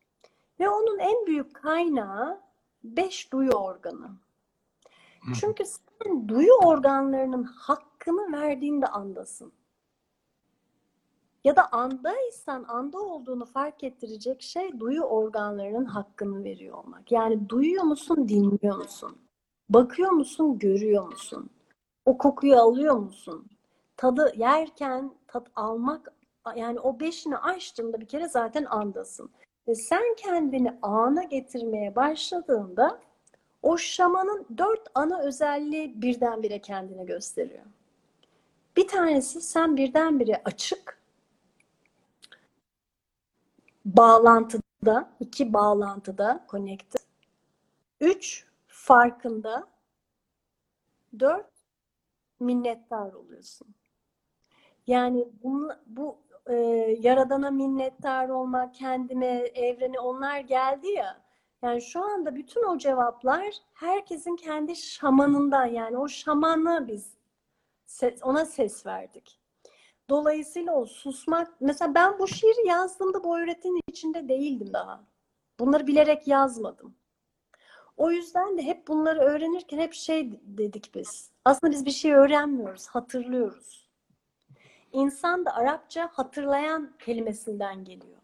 Ve 0.61 0.69
onun 0.69 0.99
en 0.99 1.27
büyük 1.27 1.55
kaynağı 1.55 2.41
beş 2.85 3.33
duyu 3.33 3.53
organı. 3.53 4.11
Çünkü 5.41 5.65
sen 5.65 6.29
duyu 6.29 6.53
organlarının 6.53 7.43
hakkını 7.43 8.33
verdiğinde 8.33 8.87
andasın. 8.87 9.53
Ya 11.45 11.57
da 11.57 11.73
andaysan 11.73 12.65
anda 12.69 12.99
olduğunu 12.99 13.45
fark 13.45 13.85
ettirecek 13.85 14.43
şey 14.43 14.81
duyu 14.81 15.03
organlarının 15.03 15.85
hakkını 15.85 16.45
veriyor 16.45 16.85
olmak. 16.85 17.13
Yani 17.13 17.49
duyuyor 17.49 17.85
musun, 17.85 18.29
dinliyor 18.29 18.77
musun? 18.77 19.19
Bakıyor 19.69 20.11
musun, 20.11 20.59
görüyor 20.59 21.07
musun? 21.07 21.51
O 22.05 22.19
kokuyu 22.19 22.57
alıyor 22.57 22.95
musun? 22.95 23.47
Tadı 23.97 24.33
yerken 24.37 25.15
tat 25.27 25.47
almak 25.57 26.13
yani 26.57 26.81
o 26.81 27.01
beşini 27.01 27.37
açtığında 27.37 28.01
bir 28.01 28.07
kere 28.07 28.29
zaten 28.29 28.65
andasın. 28.65 29.31
Ve 29.69 29.75
sen 29.75 30.15
kendini 30.17 30.79
ana 30.83 31.23
getirmeye 31.23 31.97
başladığında 31.97 32.99
o 33.63 33.79
şamanın 33.79 34.47
dört 34.59 34.89
ana 34.95 35.23
özelliği 35.23 36.03
birdenbire 36.03 36.59
kendine 36.59 37.05
gösteriyor. 37.05 37.65
Bir 38.77 38.89
tanesi 38.89 39.41
sen 39.41 39.77
birdenbire 39.77 40.43
açık, 40.45 40.98
bağlantıda, 43.97 45.11
iki 45.21 45.53
bağlantıda 45.53 46.47
connected. 46.51 47.01
Üç, 48.01 48.47
farkında. 48.67 49.67
Dört, 51.19 51.51
minnettar 52.41 53.13
oluyorsun. 53.13 53.69
Yani 54.87 55.29
bunu, 55.43 55.73
bu 55.87 56.19
e, 56.47 56.55
Yaradan'a 57.01 57.51
minnettar 57.51 58.29
olmak, 58.29 58.75
kendime, 58.75 59.27
evrene 59.55 60.01
onlar 60.01 60.41
geldi 60.41 60.89
ya. 60.89 61.21
Yani 61.63 61.83
şu 61.83 62.05
anda 62.05 62.35
bütün 62.35 62.65
o 62.65 62.79
cevaplar 62.79 63.55
herkesin 63.75 64.37
kendi 64.37 64.77
şamanından 64.77 65.67
yani 65.67 65.99
o 65.99 66.09
şamanı 66.09 66.89
biz 66.89 67.15
ses, 67.87 68.23
ona 68.23 68.45
ses 68.45 68.87
verdik. 68.87 69.41
Dolayısıyla 70.11 70.75
o 70.75 70.87
susmak, 70.87 71.61
mesela 71.61 71.95
ben 71.95 72.19
bu 72.19 72.29
şiiri 72.29 72.69
yazdığımda 72.69 73.25
bu 73.25 73.39
öğretinin 73.39 73.81
içinde 73.89 74.29
değildim 74.29 74.73
daha. 74.73 75.05
Bunları 75.59 75.87
bilerek 75.87 76.29
yazmadım. 76.29 76.95
O 77.97 78.11
yüzden 78.11 78.59
de 78.59 78.63
hep 78.63 78.89
bunları 78.89 79.21
öğrenirken 79.21 79.79
hep 79.79 79.95
şey 79.95 80.41
dedik 80.43 80.95
biz. 80.95 81.31
Aslında 81.45 81.73
biz 81.73 81.87
bir 81.87 81.91
şey 81.91 82.15
öğrenmiyoruz, 82.15 82.87
hatırlıyoruz. 82.87 83.89
İnsan 84.93 85.45
da 85.45 85.55
Arapça 85.55 86.11
hatırlayan 86.13 86.93
kelimesinden 86.99 87.85
geliyor. 87.85 88.19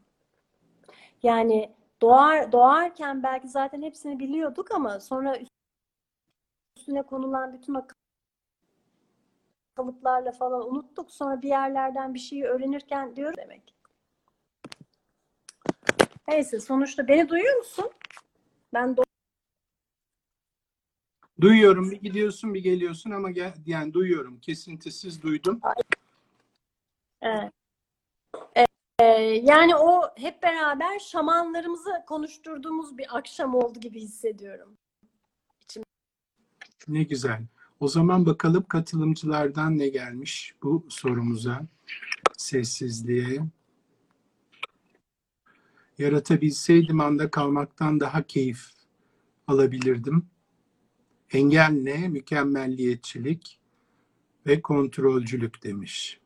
Yani 1.23 1.75
doğar 2.03 2.53
doğarken 2.53 3.23
belki 3.23 3.49
zaten 3.49 3.83
hepsini 3.83 4.19
biliyorduk 4.19 4.71
ama 4.71 5.01
sonra 5.01 5.39
üstüne 6.77 7.03
konulan 7.03 7.53
bütün 7.53 7.75
kalıplarla 9.85 10.33
falan 10.33 10.71
unuttuk. 10.71 11.11
Sonra 11.11 11.43
bir 11.43 11.49
yerlerden 11.49 12.15
bir 12.15 12.19
şeyi 12.19 12.45
öğrenirken 12.45 13.17
diyor 13.17 13.37
demek. 13.37 13.75
Neyse 16.29 16.61
sonuçta 16.61 17.09
beni 17.09 17.29
duyuyor 17.29 17.57
musun? 17.57 17.91
Ben 18.75 18.89
do- 18.89 19.05
duyuyorum 21.41 21.91
bir 21.91 22.01
gidiyorsun 22.01 22.55
bir 22.55 22.63
geliyorsun 22.63 23.11
ama 23.11 23.31
gel, 23.31 23.55
yani 23.67 23.93
duyuyorum 23.93 24.41
kesintisiz 24.41 25.23
duydum. 25.23 25.61
Evet. 27.23 27.53
Ee, 29.01 29.05
yani 29.43 29.77
o 29.77 30.03
hep 30.17 30.43
beraber 30.43 30.99
şamanlarımızı 30.99 32.05
konuşturduğumuz 32.07 32.99
bir 32.99 33.17
akşam 33.17 33.55
oldu 33.55 33.81
gibi 33.81 34.01
hissediyorum. 34.01 34.79
Ne 36.89 37.03
güzel. 37.03 37.43
O 37.85 37.89
zaman 37.89 38.27
bakalım 38.27 38.65
katılımcılardan 38.69 39.79
ne 39.79 39.89
gelmiş 39.89 40.55
bu 40.63 40.87
sorumuza, 40.89 41.67
sessizliğe. 42.37 43.41
Yaratabilseydim 45.99 47.01
anda 47.01 47.31
kalmaktan 47.31 48.01
daha 48.01 48.23
keyif 48.23 48.67
alabilirdim. 49.47 50.27
Engel 51.33 51.71
ne? 51.71 52.09
Mükemmelliyetçilik 52.09 53.61
ve 54.47 54.63
kontrolcülük 54.63 55.63
demiş. 55.63 56.21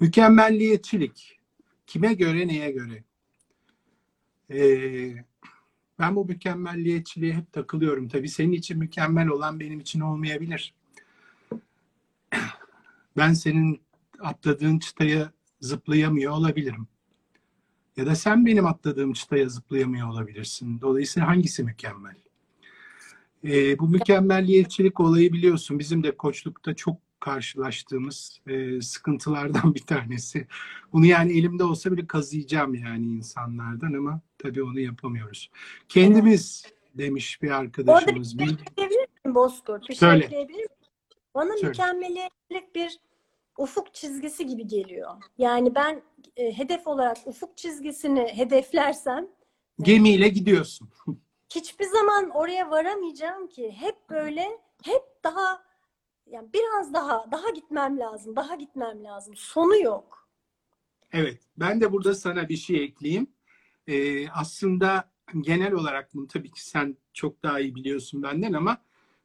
Mükemmelliyetçilik. 0.00 1.38
Kime 1.86 2.14
göre, 2.14 2.48
neye 2.48 2.70
göre? 2.70 3.04
Ee, 4.50 5.24
Ben 6.02 6.16
bu 6.16 6.24
mükemmelliyetçiliğe 6.24 7.34
hep 7.34 7.52
takılıyorum. 7.52 8.08
Tabii 8.08 8.28
senin 8.28 8.52
için 8.52 8.78
mükemmel 8.78 9.28
olan 9.28 9.60
benim 9.60 9.80
için 9.80 10.00
olmayabilir. 10.00 10.74
Ben 13.16 13.32
senin 13.32 13.80
atladığın 14.20 14.78
çıtaya 14.78 15.32
zıplayamıyor 15.60 16.32
olabilirim. 16.32 16.86
Ya 17.96 18.06
da 18.06 18.14
sen 18.14 18.46
benim 18.46 18.66
atladığım 18.66 19.12
çıtaya 19.12 19.48
zıplayamıyor 19.48 20.08
olabilirsin. 20.08 20.80
Dolayısıyla 20.80 21.28
hangisi 21.28 21.64
mükemmel? 21.64 22.16
Ee, 23.44 23.78
bu 23.78 23.88
mükemmelliyetçilik 23.88 25.00
olayı 25.00 25.32
biliyorsun 25.32 25.78
bizim 25.78 26.02
de 26.02 26.16
koçlukta 26.16 26.74
çok 26.74 26.96
karşılaştığımız 27.20 28.40
e, 28.46 28.80
sıkıntılardan 28.80 29.74
bir 29.74 29.82
tanesi. 29.82 30.46
Bunu 30.92 31.06
yani 31.06 31.38
elimde 31.38 31.64
olsa 31.64 31.92
bile 31.92 32.06
kazıyacağım 32.06 32.74
yani 32.74 33.06
insanlardan 33.06 33.92
ama 33.92 34.20
tabii 34.42 34.62
onu 34.62 34.80
yapamıyoruz. 34.80 35.50
Kendimiz 35.88 36.66
demiş 36.94 37.42
bir 37.42 37.50
arkadaşımız. 37.50 38.34
Orada 38.34 38.44
bir 38.44 38.46
şey 38.46 38.56
ekleyebilir 38.68 39.08
miyim 39.24 39.34
Bozkurt? 39.34 39.88
Bir 39.88 39.94
Söyle. 39.94 40.18
şey 40.18 40.26
ekleyebilir 40.26 40.56
miyim? 40.56 40.68
Bana 41.34 41.52
Söyle. 41.52 41.66
mükemmeliyetçilik 41.66 42.74
bir 42.74 42.98
ufuk 43.58 43.94
çizgisi 43.94 44.46
gibi 44.46 44.66
geliyor. 44.66 45.10
Yani 45.38 45.74
ben 45.74 46.02
e, 46.36 46.58
hedef 46.58 46.86
olarak 46.86 47.16
ufuk 47.26 47.56
çizgisini 47.56 48.32
hedeflersem 48.36 49.28
gemiyle 49.80 50.28
gidiyorsun. 50.28 50.90
hiçbir 51.54 51.84
zaman 51.84 52.30
oraya 52.30 52.70
varamayacağım 52.70 53.46
ki. 53.46 53.76
Hep 53.80 54.10
böyle, 54.10 54.48
hep 54.84 55.02
daha 55.24 55.64
yani 56.26 56.48
biraz 56.52 56.94
daha, 56.94 57.30
daha 57.30 57.50
gitmem 57.50 57.98
lazım, 57.98 58.36
daha 58.36 58.54
gitmem 58.54 59.04
lazım. 59.04 59.36
Sonu 59.36 59.76
yok. 59.76 60.28
Evet, 61.12 61.40
ben 61.56 61.80
de 61.80 61.92
burada 61.92 62.14
sana 62.14 62.48
bir 62.48 62.56
şey 62.56 62.84
ekleyeyim. 62.84 63.26
Ee, 63.86 64.28
aslında 64.28 65.12
genel 65.40 65.72
olarak 65.72 66.14
bunu 66.14 66.28
tabii 66.28 66.50
ki 66.50 66.68
sen 66.68 66.96
çok 67.12 67.42
daha 67.42 67.60
iyi 67.60 67.74
biliyorsun 67.74 68.22
benden 68.22 68.52
ama 68.52 68.82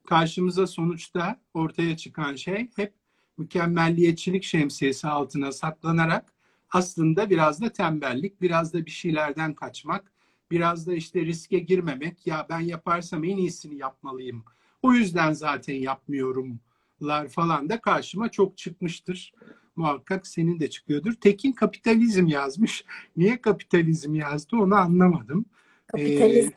karşımıza 0.08 0.67
sonuçta 0.67 1.39
ortaya 1.54 1.98
çıkan 1.98 2.36
şey 2.36 2.70
hep 2.76 2.93
mükemmelliyetçilik 3.38 4.43
şemsiyesi 4.43 5.08
altına 5.08 5.52
saklanarak 5.52 6.34
aslında 6.70 7.30
biraz 7.30 7.62
da 7.62 7.70
tembellik, 7.70 8.41
biraz 8.41 8.74
da 8.74 8.86
bir 8.86 8.91
şeylerden 8.91 9.54
kaçmak, 9.54 10.12
biraz 10.52 10.88
da 10.88 10.93
işte 10.93 11.26
riske 11.26 11.60
girmemek. 11.60 12.28
Ya 12.28 12.46
ben 12.50 12.60
yaparsam 12.60 13.24
en 13.24 13.38
iyisini 13.38 13.78
yapmalıyım. 13.78 14.46
O 14.82 14.93
yüzden 14.93 15.34
zaten 15.34 15.76
yapmıyorumlar 15.76 17.28
falan 17.30 17.70
da 17.70 17.82
karşıma 17.82 18.30
çok 18.30 18.58
çıkmıştır 18.58 19.34
muhakkak 19.77 20.27
senin 20.27 20.59
de 20.59 20.69
çıkıyordur. 20.69 21.13
Tekin 21.13 21.51
kapitalizm 21.51 22.27
yazmış. 22.27 22.85
Niye 23.17 23.41
kapitalizm 23.41 24.15
yazdı 24.15 24.55
onu 24.55 24.75
anlamadım. 24.75 25.45
Kapitalizm. 25.87 26.49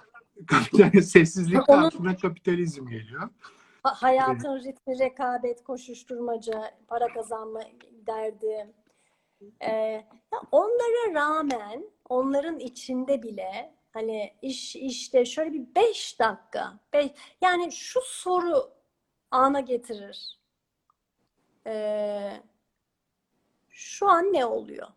Ee, 0.43 0.47
kapital, 0.47 1.01
sessizlik 1.03 1.69
Onun- 1.69 1.83
altına 1.83 2.17
kapitalizm 2.17 2.87
geliyor. 2.89 3.29
Ha- 3.83 3.95
Hayatın 4.03 4.57
ritmi, 4.65 4.99
rekabet, 4.99 5.65
koşuşturmaca, 5.65 6.75
para 6.89 7.09
kazanma 7.09 7.61
derdi. 8.07 8.67
Ee, 9.63 10.05
onlara 10.53 11.15
rağmen, 11.15 11.85
onların 12.09 12.59
içinde 12.59 13.23
bile 13.23 13.75
hani 13.93 14.33
iş 14.43 14.77
işte 14.77 15.25
şöyle 15.25 15.53
bir 15.53 15.75
beş 15.75 16.19
dakika, 16.21 16.79
beş, 16.93 17.11
yani 17.43 17.73
şu 17.73 18.01
soru 18.05 18.71
ana 19.31 19.61
getirir. 19.61 20.39
Ee, 21.67 22.41
şu 23.81 24.09
an 24.09 24.33
ne 24.33 24.47
oluyor? 24.47 24.89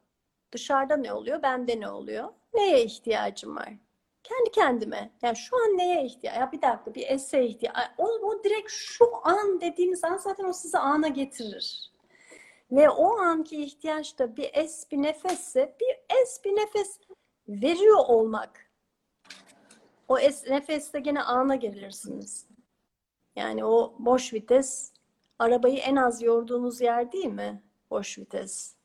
Dışarıda 0.52 0.98
ne 0.98 1.14
oluyor? 1.14 1.42
Bende 1.42 1.80
ne 1.80 1.90
oluyor? 1.90 2.30
Neye 2.54 2.84
ihtiyacım 2.84 3.56
var? 3.56 3.74
Kendi 4.24 4.52
kendime. 4.52 5.12
Yani 5.22 5.36
şu 5.36 5.56
an 5.56 5.78
neye 5.78 6.06
ihtiyaç? 6.06 6.38
Ya 6.38 6.52
bir 6.52 6.62
dakika 6.62 6.96
bir 6.96 7.08
essay 7.08 7.48
ihtiyaç. 7.48 7.76
O, 7.98 8.04
o 8.08 8.44
direkt 8.44 8.72
şu 8.72 9.06
an 9.24 9.62
dediğiniz 9.62 10.04
an 10.04 10.18
zaten 10.18 10.46
o 10.46 10.54
sizi 10.54 10.78
ana 10.78 11.08
getirir. 11.08 11.92
Ve 12.72 12.90
o 12.90 13.18
anki 13.18 13.64
ihtiyaç 13.64 14.20
da 14.20 14.38
bir 14.38 14.50
es 14.54 14.92
bir 14.92 14.98
nefesse 14.98 15.76
bir 15.80 16.18
es 16.22 16.44
bir 16.46 16.52
nefes 16.52 17.00
veriyor 17.48 18.00
olmak. 18.08 18.72
O 20.08 20.20
es 20.20 20.48
nefeste 20.48 21.00
gene 21.00 21.22
ana 21.22 21.56
gelirsiniz. 21.56 22.48
Yani 23.36 23.66
o 23.66 23.96
boş 24.00 24.34
vites 24.34 24.94
arabayı 25.40 25.78
en 25.78 25.96
az 25.96 26.22
yorduğunuz 26.22 26.82
yer 26.82 27.12
değil 27.12 27.26
mi? 27.26 27.63
Boş 27.94 28.18
vites. 28.18 28.76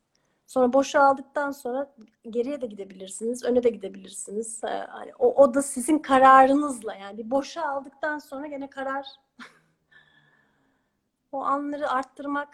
Sonra 0.47 0.73
boşaldıktan 0.73 1.51
sonra 1.51 1.94
geriye 2.31 2.61
de 2.61 2.66
gidebilirsiniz, 2.66 3.44
öne 3.44 3.62
de 3.62 3.68
gidebilirsiniz. 3.68 4.64
Ee, 4.64 4.87
Hani 4.90 5.12
o, 5.18 5.42
o 5.42 5.55
da 5.55 5.62
sizin 5.62 5.99
kararınızla 5.99 6.94
yani 6.94 7.31
boşa 7.31 7.68
aldıktan 7.68 8.18
sonra 8.18 8.47
gene 8.47 8.71
karar. 8.71 9.07
o 11.33 11.40
anları 11.40 11.90
arttırmak 11.90 12.49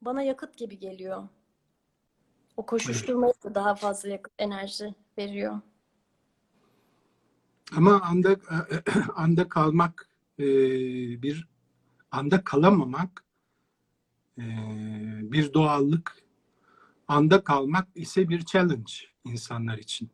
bana 0.00 0.22
yakıt 0.22 0.56
gibi 0.56 0.78
geliyor. 0.78 1.28
O 2.56 2.66
koşuşturmaya 2.66 3.32
da 3.44 3.54
daha 3.54 3.74
fazla 3.74 4.08
yakıt 4.08 4.32
enerji 4.38 4.94
veriyor. 5.18 5.60
Ama 7.76 8.00
anda 8.00 8.36
anda 9.16 9.48
kalmak 9.48 10.08
e, 10.38 10.44
bir 11.22 11.48
anda 12.10 12.44
kalamamak 12.44 13.24
bir 15.32 15.52
doğallık 15.52 16.16
anda 17.08 17.44
kalmak 17.44 17.88
ise 17.94 18.28
bir 18.28 18.44
challenge 18.44 18.92
insanlar 19.24 19.78
için. 19.78 20.10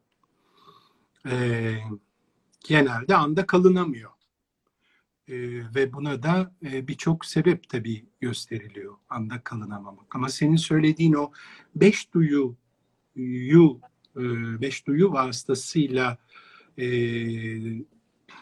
E, 1.26 1.76
genelde 2.68 3.16
anda 3.16 3.46
kalınamıyor. 3.46 4.10
E, 5.28 5.34
ve 5.74 5.92
buna 5.92 6.22
da 6.22 6.54
e, 6.64 6.88
birçok 6.88 7.24
sebep 7.24 7.68
tabii 7.68 8.06
gösteriliyor 8.20 8.96
anda 9.08 9.44
kalınamamak. 9.44 10.16
Ama 10.16 10.28
senin 10.28 10.56
söylediğin 10.56 11.12
o 11.12 11.32
beş 11.74 12.14
duyu 12.14 12.56
yu, 13.16 13.80
e, 14.16 14.22
beş 14.60 14.86
duyu 14.86 15.12
vasıtasıyla 15.12 16.18
e, 16.78 16.86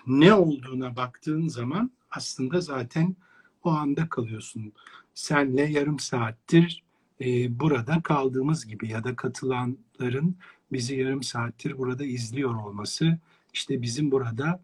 ne 0.07 0.35
olduğuna 0.35 0.97
baktığın 0.97 1.49
zaman 1.49 1.91
aslında 2.11 2.61
zaten 2.61 3.17
o 3.62 3.71
anda 3.71 4.09
kalıyorsun. 4.09 4.73
Senle 5.19 5.63
yarım 5.63 5.99
saattir 5.99 6.85
e, 7.21 7.61
burada 7.61 8.03
kaldığımız 8.03 8.67
gibi 8.67 8.89
ya 8.89 9.05
da 9.05 9.17
katılanların 9.17 10.37
bizi 10.73 10.97
yarım 10.97 11.23
saattir 11.23 11.79
burada 11.79 12.05
izliyor 12.05 12.55
olması 12.55 13.19
işte 13.53 13.83
bizim 13.83 14.11
burada 14.11 14.61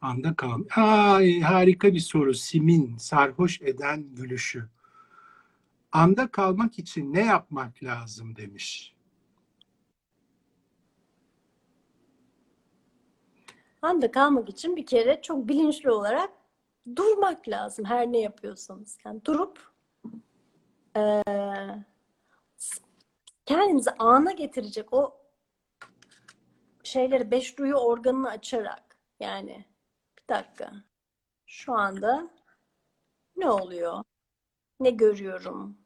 anda 0.00 0.34
kal. 0.34 0.64
Ay 0.76 1.40
harika 1.40 1.94
bir 1.94 2.00
soru. 2.00 2.34
Sim'in 2.34 2.96
sarhoş 2.96 3.62
eden 3.62 4.14
gülüşü. 4.14 4.68
Anda 5.92 6.30
kalmak 6.30 6.78
için 6.78 7.14
ne 7.14 7.24
yapmak 7.24 7.82
lazım 7.82 8.36
demiş. 8.36 8.94
Anda 13.82 14.10
kalmak 14.10 14.48
için 14.48 14.76
bir 14.76 14.86
kere 14.86 15.20
çok 15.22 15.48
bilinçli 15.48 15.90
olarak 15.90 16.30
durmak 16.96 17.48
lazım 17.48 17.84
her 17.84 18.12
ne 18.12 18.20
yapıyorsanız. 18.20 18.98
Yani 19.04 19.24
durup 19.24 19.69
eee 20.96 21.84
kendinizi 23.46 23.90
ana 23.98 24.32
getirecek 24.32 24.92
o 24.92 25.16
şeyleri 26.82 27.30
beş 27.30 27.58
duyu 27.58 27.74
organını 27.74 28.28
açarak 28.30 28.96
yani 29.20 29.64
bir 30.18 30.34
dakika 30.34 30.72
şu 31.46 31.74
anda 31.74 32.30
ne 33.36 33.50
oluyor? 33.50 34.04
Ne 34.80 34.90
görüyorum? 34.90 35.78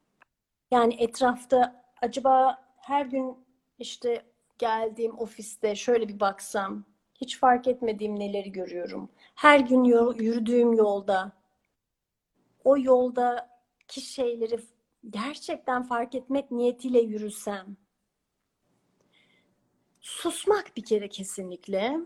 Yani 0.71 0.95
etrafta 1.03 1.85
acaba 2.03 2.65
her 2.77 3.07
gün 3.07 3.47
işte 3.79 4.27
geldiğim 4.59 5.19
ofiste 5.19 5.77
şöyle 5.77 6.09
bir 6.09 6.21
baksam 6.21 6.85
hiç 7.15 7.39
fark 7.39 7.69
etmediğim 7.69 8.19
neleri 8.21 8.53
görüyorum. 8.53 9.11
Her 9.35 9.61
gün 9.61 9.85
yürüdüğüm 9.85 10.73
yolda 10.73 11.33
o 12.65 12.79
yoldaki 12.79 14.01
şeyleri 14.01 14.61
gerçekten 15.11 15.83
fark 15.83 16.15
etmek 16.15 16.51
niyetiyle 16.51 17.01
yürüsem. 17.01 17.77
Susmak 20.01 20.77
bir 20.77 20.85
kere 20.85 21.09
kesinlikle. 21.09 22.01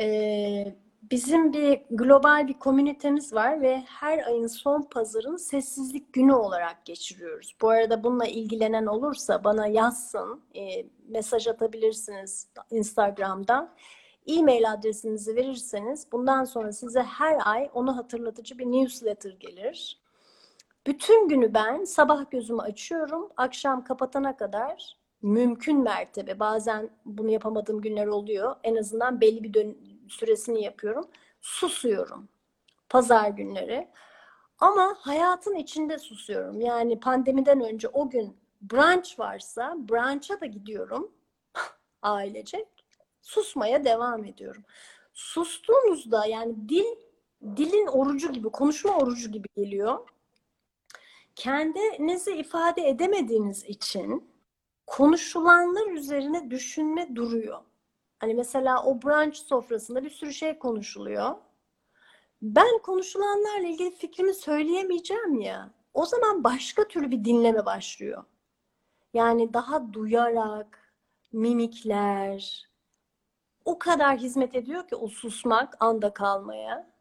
Ee, 0.00 0.76
bizim 1.10 1.52
bir 1.52 1.82
global 1.90 2.48
bir 2.48 2.58
komünitemiz 2.58 3.32
var 3.32 3.60
ve 3.60 3.82
her 3.86 4.26
ayın 4.26 4.46
son 4.46 4.82
pazarını 4.82 5.38
sessizlik 5.38 6.12
günü 6.12 6.32
olarak 6.32 6.86
geçiriyoruz. 6.86 7.56
Bu 7.62 7.68
arada 7.68 8.04
bununla 8.04 8.26
ilgilenen 8.26 8.86
olursa 8.86 9.44
bana 9.44 9.66
yazsın, 9.66 10.42
e, 10.54 10.86
mesaj 11.08 11.48
atabilirsiniz 11.48 12.48
Instagram'dan. 12.70 13.74
E-mail 14.26 14.72
adresinizi 14.72 15.36
verirseniz 15.36 16.12
bundan 16.12 16.44
sonra 16.44 16.72
size 16.72 17.02
her 17.02 17.38
ay 17.44 17.70
onu 17.74 17.96
hatırlatıcı 17.96 18.58
bir 18.58 18.66
newsletter 18.66 19.30
gelir. 19.30 20.01
Bütün 20.86 21.28
günü 21.28 21.54
ben 21.54 21.84
sabah 21.84 22.30
gözümü 22.30 22.62
açıyorum, 22.62 23.30
akşam 23.36 23.84
kapatana 23.84 24.36
kadar 24.36 24.96
mümkün 25.22 25.82
mertebe 25.82 26.40
bazen 26.40 26.90
bunu 27.04 27.30
yapamadığım 27.30 27.80
günler 27.80 28.06
oluyor. 28.06 28.56
En 28.64 28.76
azından 28.76 29.20
belli 29.20 29.42
bir 29.44 29.54
dön- 29.54 29.78
süresini 30.08 30.62
yapıyorum. 30.62 31.08
Susuyorum. 31.40 32.28
Pazar 32.88 33.28
günleri. 33.28 33.88
Ama 34.58 34.96
hayatın 34.98 35.54
içinde 35.54 35.98
susuyorum. 35.98 36.60
Yani 36.60 37.00
pandemiden 37.00 37.60
önce 37.60 37.88
o 37.88 38.10
gün 38.10 38.36
brunch 38.62 39.18
varsa 39.18 39.74
brunch'a 39.78 40.40
da 40.40 40.46
gidiyorum 40.46 41.12
ailecek. 42.02 42.66
Susmaya 43.22 43.84
devam 43.84 44.24
ediyorum. 44.24 44.62
Sustuğunuzda 45.14 46.26
yani 46.26 46.68
dil 46.68 46.84
dilin 47.56 47.86
orucu 47.86 48.32
gibi, 48.32 48.48
konuşma 48.48 48.98
orucu 48.98 49.30
gibi 49.30 49.48
geliyor. 49.56 50.08
Kendinizi 51.36 52.32
ifade 52.32 52.88
edemediğiniz 52.88 53.64
için 53.64 54.30
konuşulanlar 54.86 55.90
üzerine 55.90 56.50
düşünme 56.50 57.16
duruyor. 57.16 57.62
Hani 58.18 58.34
mesela 58.34 58.84
o 58.84 59.02
brunch 59.02 59.36
sofrasında 59.36 60.04
bir 60.04 60.10
sürü 60.10 60.32
şey 60.32 60.58
konuşuluyor. 60.58 61.34
Ben 62.42 62.78
konuşulanlarla 62.78 63.68
ilgili 63.68 63.90
fikrimi 63.90 64.34
söyleyemeyeceğim 64.34 65.40
ya. 65.40 65.70
O 65.94 66.06
zaman 66.06 66.44
başka 66.44 66.88
türlü 66.88 67.10
bir 67.10 67.24
dinleme 67.24 67.66
başlıyor. 67.66 68.24
Yani 69.14 69.54
daha 69.54 69.92
duyarak, 69.92 70.94
mimikler 71.32 72.68
o 73.64 73.78
kadar 73.78 74.18
hizmet 74.18 74.54
ediyor 74.54 74.88
ki 74.88 74.96
o 74.96 75.08
susmak, 75.08 75.76
anda 75.80 76.12
kalmaya. 76.14 76.91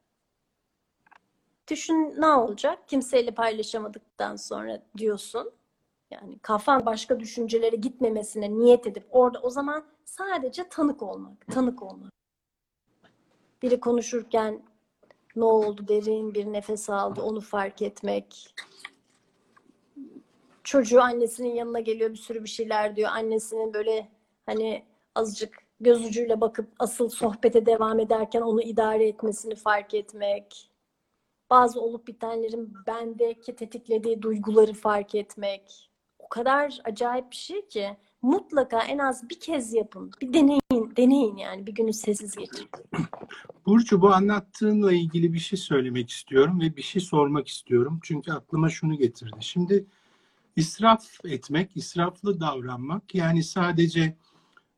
Düşün 1.72 2.14
ne 2.18 2.28
olacak? 2.28 2.88
Kimseyle 2.88 3.32
paylaşamadıktan 3.32 4.36
sonra 4.36 4.84
diyorsun. 4.98 5.52
Yani 6.12 6.40
kafan 6.40 6.86
başka 6.86 7.20
düşüncelere 7.20 7.76
gitmemesine 7.76 8.50
niyet 8.50 8.88
edip 8.88 9.06
orada 9.12 9.40
o 9.40 9.50
zaman 9.50 9.86
sadece 10.06 10.70
tanık 10.70 11.04
olmak, 11.04 11.48
tanık 11.48 11.84
olmak. 11.84 12.12
Biri 13.62 13.80
konuşurken 13.80 14.64
ne 15.36 15.44
oldu 15.44 15.88
derin 15.88 16.34
bir 16.34 16.46
nefes 16.46 16.90
aldı 16.90 17.22
onu 17.22 17.42
fark 17.42 17.82
etmek. 17.82 18.56
Çocuğu 20.64 21.02
annesinin 21.02 21.56
yanına 21.56 21.80
geliyor 21.80 22.10
bir 22.10 22.16
sürü 22.16 22.44
bir 22.44 22.50
şeyler 22.50 22.96
diyor. 22.96 23.10
Annesinin 23.14 23.74
böyle 23.74 24.10
hani 24.46 24.86
azıcık 25.16 25.58
göz 25.80 26.06
ucuyla 26.06 26.42
bakıp 26.42 26.70
asıl 26.80 27.10
sohbete 27.10 27.66
devam 27.66 28.00
ederken 28.00 28.42
onu 28.42 28.62
idare 28.62 29.08
etmesini 29.08 29.56
fark 29.56 29.94
etmek. 29.94 30.71
Bazı 31.52 31.82
olup 31.82 32.08
bitenlerin 32.08 32.74
bendeki 32.88 33.56
tetiklediği 33.56 34.22
duyguları 34.22 34.74
fark 34.74 35.16
etmek. 35.16 35.90
O 36.20 36.30
kadar 36.30 36.80
acayip 36.84 37.32
bir 37.32 37.36
şey 37.36 37.68
ki 37.68 37.98
mutlaka 38.22 38.82
en 38.82 38.98
az 38.98 39.30
bir 39.30 39.40
kez 39.40 39.74
yapın. 39.74 40.12
Bir 40.22 40.34
deneyin, 40.34 40.94
deneyin 40.98 41.38
yani 41.38 41.68
bir 41.68 41.72
günü 41.72 41.94
sessiz 41.94 42.36
geçirin. 42.36 42.70
Burcu 43.66 44.02
bu 44.02 44.14
anlattığınla 44.14 44.94
ilgili 44.94 45.34
bir 45.34 45.40
şey 45.40 45.60
söylemek 45.60 46.10
istiyorum 46.10 46.62
ve 46.62 46.76
bir 46.76 46.82
şey 46.82 47.02
sormak 47.02 47.48
istiyorum. 47.48 48.00
Çünkü 48.04 48.32
aklıma 48.32 48.70
şunu 48.70 48.98
getirdi. 48.98 49.38
Şimdi 49.40 49.86
israf 50.56 51.26
etmek, 51.26 51.78
israflı 51.78 52.40
davranmak 52.40 53.16
yani 53.16 53.44
sadece 53.44 54.16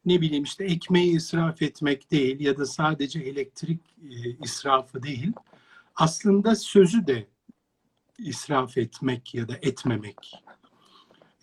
ne 0.05 0.21
bileyim 0.21 0.43
işte 0.43 0.65
ekmeği 0.65 1.15
israf 1.15 1.61
etmek 1.61 2.11
değil 2.11 2.39
ya 2.39 2.57
da 2.57 2.65
sadece 2.65 3.19
elektrik 3.19 3.79
e, 4.01 4.37
israfı 4.43 5.03
değil. 5.03 5.33
Aslında 5.95 6.55
sözü 6.55 7.07
de 7.07 7.27
israf 8.17 8.77
etmek 8.77 9.35
ya 9.35 9.47
da 9.47 9.53
etmemek. 9.61 10.43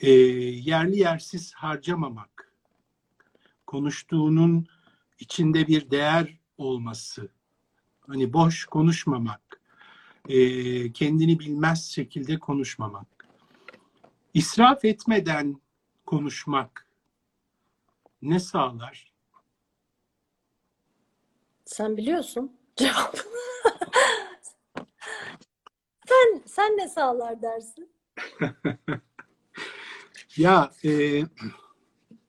E, 0.01 0.11
yerli 0.11 0.99
yersiz 0.99 1.55
harcamamak. 1.55 2.53
Konuştuğunun 3.67 4.67
içinde 5.19 5.67
bir 5.67 5.91
değer 5.91 6.39
olması. 6.59 7.29
Hani 8.01 8.33
boş 8.33 8.65
konuşmamak. 8.65 9.61
E, 10.29 10.93
kendini 10.93 11.39
bilmez 11.39 11.91
şekilde 11.91 12.39
konuşmamak. 12.39 13.29
İsraf 14.35 14.85
etmeden 14.85 15.61
konuşmak 16.07 16.87
ne 18.23 18.41
sağlar? 18.41 19.13
Sen 21.65 21.97
biliyorsun 21.97 22.57
cevabını. 22.77 23.50
Sen 26.21 26.43
sen 26.47 26.77
ne 26.77 26.89
sağlar 26.89 27.43
dersin? 27.43 27.91
Ya 30.37 30.71
e, 30.85 30.91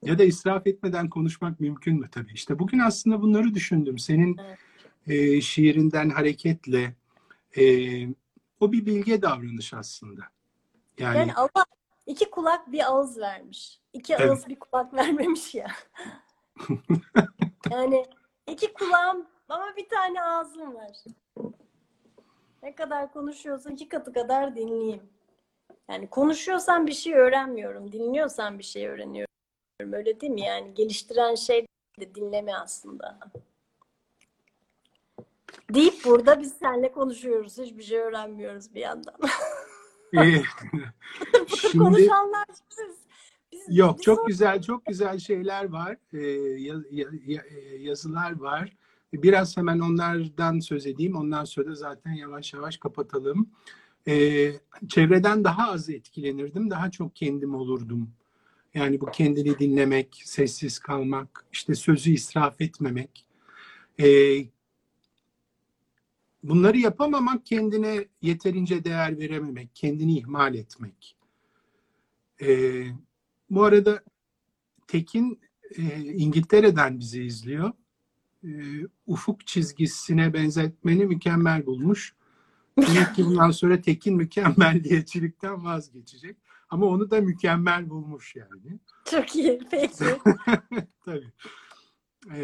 ya 0.04 0.20
da 0.20 0.24
israf 0.24 0.68
etmeden 0.68 1.10
konuşmak 1.10 1.60
mümkün 1.60 2.00
mü 2.00 2.10
tabii? 2.12 2.34
İşte 2.34 2.60
bugün 2.60 2.80
aslında 2.80 3.22
bunları 3.22 3.54
düşündüm. 3.54 4.00
Senin 4.00 4.38
Evet. 4.38 4.60
e, 5.08 5.42
şiirinden 5.42 6.10
hareketle 6.10 6.96
e, 7.58 7.64
o 8.60 8.72
bir 8.72 8.86
bilge 8.86 9.22
davranış 9.22 9.74
aslında. 9.74 10.22
Yani, 10.98 11.18
Yani 11.18 11.34
Allah 11.34 11.66
iki 12.06 12.30
kulak 12.30 12.72
bir 12.72 12.92
ağız 12.92 13.18
vermiş. 13.20 13.82
İki 13.94 14.14
Evet. 14.14 14.30
ağız 14.30 14.48
bir 14.48 14.60
kulak 14.60 14.94
vermemiş 14.94 15.56
ya. 15.56 15.68
Yani 17.72 18.06
iki 18.48 18.74
kulağım 18.74 19.28
ama 19.50 19.66
bir 19.78 19.90
tane 19.90 20.24
ağzım 20.24 20.76
var. 20.76 20.98
Ne 22.64 22.76
kadar 22.76 23.14
konuşuyorsa 23.14 23.70
iki 23.72 23.90
katı 23.90 24.14
kadar 24.14 24.56
dinleyeyim. 24.56 25.02
Yani 25.90 26.10
konuşuyorsan 26.10 26.88
bir 26.88 26.92
şey 26.94 27.14
öğrenmiyorum. 27.14 27.92
Dinliyorsan 27.92 28.60
bir 28.60 28.64
şey 28.64 28.88
öğreniyorum. 28.88 29.28
Öyle 29.94 30.22
değil 30.22 30.34
mi? 30.34 30.42
Yani 30.42 30.74
geliştiren 30.74 31.36
şey 31.36 31.66
de 32.00 32.16
dinleme 32.16 32.54
aslında. 32.54 33.20
Deyip 35.74 36.06
burada 36.06 36.40
biz 36.40 36.54
seninle 36.54 36.92
konuşuyoruz. 36.92 37.58
Hiçbir 37.58 37.84
şey 37.84 38.00
öğrenmiyoruz 38.00 38.76
bir 38.76 38.82
yandan. 38.82 39.14
e, 40.14 40.18
Burada 41.34 41.48
Şimdi- 41.58 41.78
konuşanlar 41.78 42.46
biziz. 42.48 42.96
Biz, 43.52 43.78
Yok 43.78 43.98
biz 43.98 44.04
çok 44.06 44.28
güzel 44.28 44.62
çok 44.62 44.86
güzel 44.86 45.20
şeyler 45.20 45.70
var 45.70 45.98
Ee, 46.14 46.18
ya- 46.20 46.76
ya- 46.92 47.10
ya- 47.26 47.44
e, 47.50 47.76
yazılar 47.78 48.40
var 48.40 48.78
biraz 49.14 49.58
hemen 49.58 49.80
onlardan 49.80 50.60
söz 50.60 50.88
edeyim. 50.88 51.16
Ondan 51.16 51.46
sonra 51.46 51.76
zaten 51.76 52.12
yavaş 52.12 52.54
yavaş 52.54 52.78
kapatalım. 52.78 53.50
Ee, 54.08 54.52
çevreden 54.90 55.44
daha 55.44 55.72
az 55.72 55.90
etkilenirdim. 55.90 56.70
Daha 56.70 56.92
çok 56.92 57.16
kendim 57.16 57.56
olurdum. 57.56 58.10
Yani 58.74 59.02
bu 59.02 59.06
kendini 59.06 59.60
dinlemek 59.60 60.22
sessiz 60.26 60.80
kalmak 60.80 61.46
işte 61.52 61.76
sözü 61.76 62.12
israf 62.12 62.62
etmemek. 62.62 63.26
Ee, 64.00 64.38
bunları 66.44 66.78
yapamamak 66.78 67.46
kendine 67.46 68.06
yeterince 68.22 68.84
değer 68.84 69.20
verememek 69.20 69.76
kendini 69.76 70.18
ihmal 70.18 70.56
etmek. 70.56 71.18
Ee, 72.42 72.86
bu 73.50 73.64
arada 73.64 74.04
Tekin 74.88 75.40
e, 75.78 76.00
İngiltere'den 76.04 77.00
bizi 77.00 77.24
izliyor. 77.24 77.72
E, 78.44 78.50
ufuk 79.08 79.48
çizgisine 79.48 80.34
benzetmeni 80.34 81.06
mükemmel 81.06 81.66
bulmuş. 81.66 82.16
Demek 82.78 83.16
ki 83.16 83.26
bundan 83.26 83.52
sonra 83.52 83.82
Tekin 83.82 84.16
mükemmelliyetçilikten 84.16 85.66
vazgeçecek. 85.66 86.38
Ama 86.70 86.86
onu 86.86 87.12
da 87.12 87.22
mükemmel 87.22 87.90
bulmuş 87.90 88.36
yani. 88.36 88.80
Çok 89.12 89.36
iyi. 89.36 89.60
Peki. 89.72 90.06
Tabii. 91.06 91.32
E, 92.36 92.44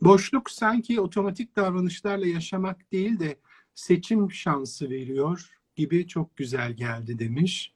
boşluk 0.00 0.50
sanki 0.50 1.00
otomatik 1.00 1.56
davranışlarla 1.56 2.26
yaşamak 2.26 2.92
değil 2.92 3.18
de 3.18 3.36
seçim 3.74 4.32
şansı 4.32 4.90
veriyor 4.90 5.50
gibi 5.76 6.08
çok 6.08 6.36
güzel 6.36 6.72
geldi 6.72 7.18
demiş. 7.18 7.72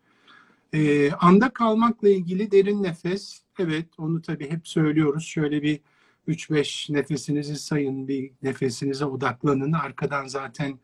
Ee, 0.74 1.10
anda 1.12 1.50
kalmakla 1.50 2.08
ilgili 2.08 2.50
derin 2.50 2.82
nefes. 2.82 3.42
Evet 3.58 3.88
onu 3.98 4.22
tabii 4.22 4.50
hep 4.50 4.68
söylüyoruz. 4.68 5.24
Şöyle 5.24 5.62
bir 5.62 5.80
3-5 6.28 6.92
nefesinizi 6.92 7.56
sayın, 7.56 8.08
bir 8.08 8.32
nefesinize 8.42 9.04
odaklanın. 9.04 9.72
Arkadan 9.72 10.26
zaten 10.26 10.78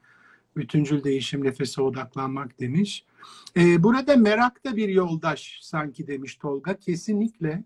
bütüncül 0.56 1.04
değişim 1.04 1.44
nefese 1.44 1.82
odaklanmak 1.82 2.60
demiş. 2.60 3.04
Ee, 3.56 3.82
burada 3.82 4.16
merak 4.16 4.64
da 4.64 4.76
bir 4.76 4.88
yoldaş 4.88 5.58
sanki 5.62 6.06
demiş 6.06 6.36
Tolga. 6.36 6.76
Kesinlikle 6.76 7.64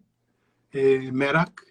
e, 0.74 1.10
merak. 1.10 1.66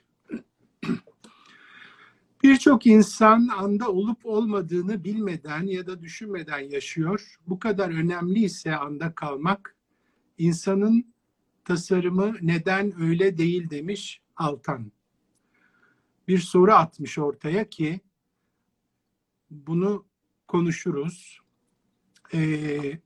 Birçok 2.43 2.85
insan 2.85 3.47
anda 3.47 3.91
olup 3.91 4.25
olmadığını 4.25 5.03
bilmeden 5.03 5.63
ya 5.63 5.87
da 5.87 6.01
düşünmeden 6.01 6.59
yaşıyor. 6.59 7.35
Bu 7.47 7.59
kadar 7.59 7.89
önemliyse 7.89 8.75
anda 8.75 9.15
kalmak 9.15 9.75
İnsanın 10.37 11.13
tasarımı 11.65 12.35
neden 12.41 13.01
öyle 13.01 13.37
değil 13.37 13.69
demiş 13.69 14.21
Altan. 14.35 14.91
Bir 16.27 16.39
soru 16.39 16.71
atmış 16.73 17.17
ortaya 17.19 17.69
ki 17.69 17.99
bunu 19.49 20.05
konuşuruz. 20.47 21.39
Ee, 22.33 22.99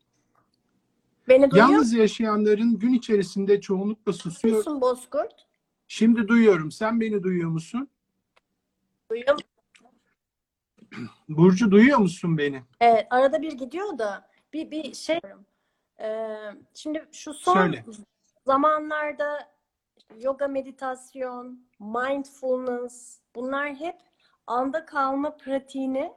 Beni 1.27 1.51
duyuyor 1.51 1.69
yalnız 1.69 1.93
yaşayanların 1.93 2.79
gün 2.79 2.93
içerisinde 2.93 3.61
çoğunlukla 3.61 4.13
susuyor. 4.13 4.57
musun 4.57 4.81
Bozkurt? 4.81 5.47
Şimdi 5.87 6.27
duyuyorum. 6.27 6.71
Sen 6.71 7.01
beni 7.01 7.23
duyuyor 7.23 7.49
musun? 7.49 7.89
Duyuyor 9.11 9.33
musun? 9.33 9.49
Burcu 11.29 11.71
duyuyor 11.71 11.97
musun 11.97 12.37
beni? 12.37 12.63
Evet, 12.81 13.07
arada 13.09 13.41
bir 13.41 13.51
gidiyor 13.51 13.97
da 13.97 14.29
bir 14.53 14.71
bir 14.71 14.93
şey 14.93 15.19
Ee, 16.01 16.35
şimdi 16.73 17.05
şu 17.11 17.33
son 17.33 17.53
Söyle. 17.53 17.85
zamanlarda 18.45 19.51
yoga 20.17 20.47
meditasyon, 20.47 21.67
mindfulness 21.79 23.19
bunlar 23.35 23.75
hep 23.75 23.95
anda 24.47 24.85
kalma 24.85 25.37
pratiğini 25.37 26.13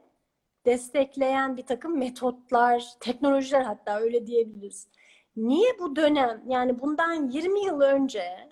destekleyen 0.65 1.57
bir 1.57 1.65
takım 1.65 1.97
metotlar, 1.97 2.93
teknolojiler 2.99 3.61
hatta 3.61 3.99
öyle 3.99 4.27
diyebiliriz. 4.27 4.87
Niye 5.35 5.79
bu 5.79 5.95
dönem 5.95 6.43
yani 6.47 6.79
bundan 6.79 7.29
20 7.29 7.65
yıl 7.65 7.81
önce 7.81 8.49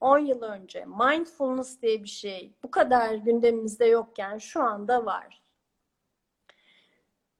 10 0.00 0.18
yıl 0.18 0.42
önce 0.42 0.84
mindfulness 0.84 1.82
diye 1.82 2.02
bir 2.02 2.08
şey 2.08 2.52
bu 2.62 2.70
kadar 2.70 3.14
gündemimizde 3.14 3.86
yokken 3.86 4.38
şu 4.38 4.62
anda 4.62 5.06
var. 5.06 5.42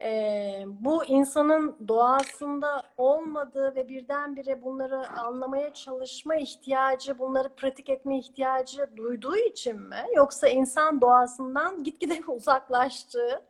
Ee, 0.02 0.64
bu 0.66 1.04
insanın 1.04 1.76
doğasında 1.88 2.82
olmadığı 2.96 3.74
ve 3.74 3.88
birdenbire 3.88 4.62
bunları 4.62 5.08
anlamaya 5.08 5.74
çalışma 5.74 6.36
ihtiyacı, 6.36 7.18
bunları 7.18 7.48
pratik 7.54 7.88
etme 7.88 8.18
ihtiyacı 8.18 8.90
duyduğu 8.96 9.36
için 9.36 9.80
mi? 9.80 10.02
Yoksa 10.16 10.48
insan 10.48 11.00
doğasından 11.00 11.84
gitgide 11.84 12.22
uzaklaştığı, 12.26 13.44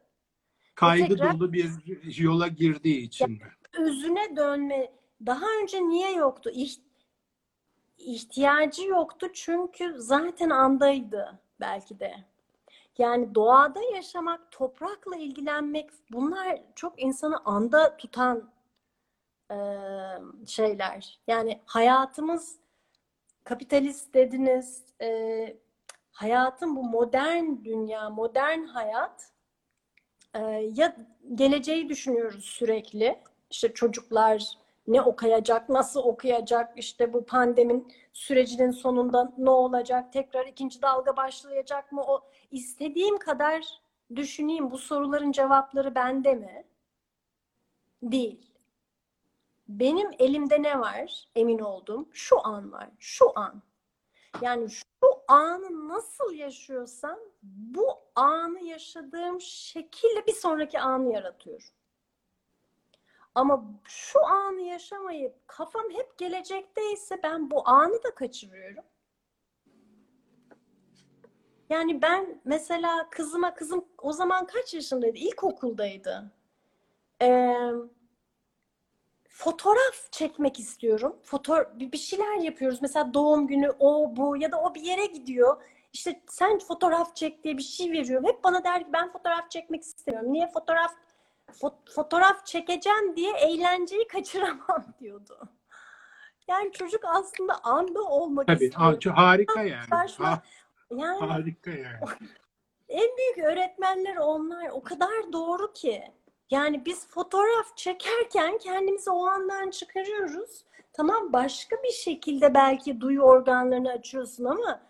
Kaygı 0.75 1.09
tekrar- 1.09 1.35
dolu 1.41 1.53
bir 1.53 1.71
yola 2.19 2.49
girdiği 2.49 3.01
için 3.03 3.31
mi? 3.31 3.39
özüne 3.79 4.37
dönme 4.37 4.93
daha 5.27 5.47
önce 5.63 5.89
niye 5.89 6.13
yoktu? 6.13 6.51
İh- 6.55 6.81
ihtiyacı 7.99 8.85
yoktu 8.87 9.27
çünkü 9.33 9.95
zaten 9.99 10.51
andaydı 10.51 11.39
belki 11.61 12.01
de. 12.01 12.15
Yani 12.99 13.35
doğada 13.35 13.81
yaşamak, 13.95 14.53
toprakla 14.53 15.17
ilgilenmek 15.17 15.91
bunlar 16.13 16.63
çok 16.75 17.03
insanı 17.03 17.39
anda 17.45 17.97
tutan 17.97 18.51
eee, 19.51 20.19
şeyler. 20.47 21.21
Yani 21.29 21.61
hayatımız 21.67 22.57
kapitalist 23.45 24.15
dediniz. 24.15 24.85
eee, 25.01 25.59
hayatın 26.13 26.77
bu 26.77 26.85
modern 26.85 27.65
dünya, 27.65 28.11
modern 28.11 28.65
hayat 28.65 29.33
eee, 30.35 30.71
ya 30.75 30.97
geleceği 31.35 31.89
düşünüyoruz 31.89 32.45
sürekli. 32.45 33.19
İşte 33.51 33.73
çocuklar 33.75 34.45
ne 34.87 35.03
okuyacak, 35.03 35.69
nasıl 35.69 36.01
okuyacak, 36.03 36.79
işte 36.79 37.13
bu 37.13 37.27
pandemin 37.27 37.93
sürecinin 38.13 38.71
sonunda 38.71 39.33
ne 39.39 39.51
olacak, 39.51 40.13
tekrar 40.13 40.47
ikinci 40.47 40.83
dalga 40.83 41.17
başlayacak 41.17 41.93
mı? 41.93 42.03
O 42.07 42.21
istediğim 42.51 43.19
kadar 43.19 43.81
düşüneyim 44.17 44.71
bu 44.71 44.79
soruların 44.79 45.33
cevapları 45.33 45.95
bende 45.95 46.35
mi? 46.35 46.65
Değil. 48.03 48.53
Benim 49.69 50.11
elimde 50.19 50.63
ne 50.63 50.81
var? 50.81 51.29
Emin 51.37 51.59
oldum. 51.59 52.09
Şu 52.13 52.47
an 52.47 52.73
var. 52.73 52.91
Şu 52.99 53.39
an. 53.39 53.63
Yani 54.41 54.71
şu 54.71 54.85
anı 55.29 55.89
nasıl 55.89 56.33
yaşıyorsam 56.33 57.19
bu 57.43 57.89
anı 58.15 58.61
yaşadığım 58.61 59.41
şekilde 59.41 60.27
bir 60.27 60.33
sonraki 60.33 60.81
anı 60.81 61.13
yaratıyorum. 61.13 61.69
Ama 63.35 63.65
şu 63.85 64.27
anı 64.27 64.61
yaşamayıp 64.61 65.49
kafam 65.49 65.91
hep 65.91 66.19
gelecekteyse 66.19 67.21
ben 67.23 67.51
bu 67.51 67.69
anı 67.69 68.03
da 68.03 68.15
kaçırıyorum. 68.15 68.85
Yani 71.70 72.02
ben 72.02 72.40
mesela 72.44 73.11
kızıma 73.11 73.54
kızım 73.54 73.85
o 74.02 74.12
zaman 74.12 74.46
kaç 74.46 74.74
yaşındaydı? 74.74 75.16
İlkokuldaydı. 75.18 76.33
Ee, 77.22 77.70
fotoğraf 79.28 80.12
çekmek 80.12 80.59
istiyorum. 80.59 81.16
Foto 81.22 81.57
bir 81.74 81.98
şeyler 81.98 82.37
yapıyoruz. 82.37 82.83
Mesela 82.83 83.14
doğum 83.14 83.46
günü 83.46 83.70
o 83.78 84.16
bu 84.16 84.37
ya 84.37 84.52
da 84.52 84.61
o 84.62 84.74
bir 84.74 84.81
yere 84.83 85.07
gidiyor. 85.07 85.62
İşte 85.92 86.22
sen 86.28 86.59
fotoğraf 86.59 87.16
çek 87.16 87.44
diye 87.44 87.59
bir 87.59 87.62
şey 87.62 87.92
veriyorum. 87.92 88.28
Hep 88.28 88.44
bana 88.44 88.64
der 88.64 88.85
ki 88.85 88.92
ben 88.92 89.12
fotoğraf 89.12 89.50
çekmek 89.50 89.83
istemiyorum. 89.83 90.33
Niye 90.33 90.50
fotoğraf 90.50 90.94
fo- 91.52 91.92
fotoğraf 91.94 92.46
çekeceğim 92.46 93.16
diye 93.16 93.33
eğlenceyi 93.33 94.07
kaçıramam 94.09 94.85
diyordu. 95.00 95.38
Yani 96.48 96.72
çocuk 96.72 97.04
aslında 97.04 97.64
anda 97.64 98.02
olmak 98.02 98.46
Tabii. 98.46 98.64
istiyor. 98.64 99.00
Çok 99.00 99.16
harika 99.16 99.62
yani. 99.62 99.87
Ha, 99.90 100.42
Yani 100.90 101.27
harika 101.27 101.70
yani. 101.70 101.98
en 102.88 103.16
büyük 103.16 103.38
öğretmenler 103.38 104.16
onlar. 104.16 104.68
O 104.68 104.83
kadar 104.83 105.33
doğru 105.33 105.72
ki. 105.72 106.12
Yani 106.51 106.85
biz 106.85 107.09
fotoğraf 107.09 107.77
çekerken 107.77 108.59
kendimizi 108.59 109.11
o 109.11 109.27
andan 109.27 109.70
çıkarıyoruz. 109.70 110.64
Tamam 110.92 111.33
başka 111.33 111.77
bir 111.83 111.92
şekilde 111.92 112.55
belki 112.55 113.01
duyu 113.01 113.22
organlarını 113.22 113.90
açıyorsun 113.90 114.44
ama 114.44 114.81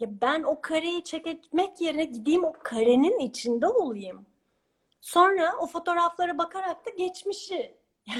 ya 0.00 0.08
ben 0.20 0.42
o 0.42 0.60
kareyi 0.60 1.04
çekmek 1.04 1.80
yerine 1.80 2.04
gideyim 2.04 2.44
o 2.44 2.52
karenin 2.62 3.18
içinde 3.18 3.66
olayım. 3.66 4.26
Sonra 5.00 5.56
o 5.60 5.66
fotoğraflara 5.66 6.38
bakarak 6.38 6.86
da 6.86 6.90
geçmişi. 6.90 7.74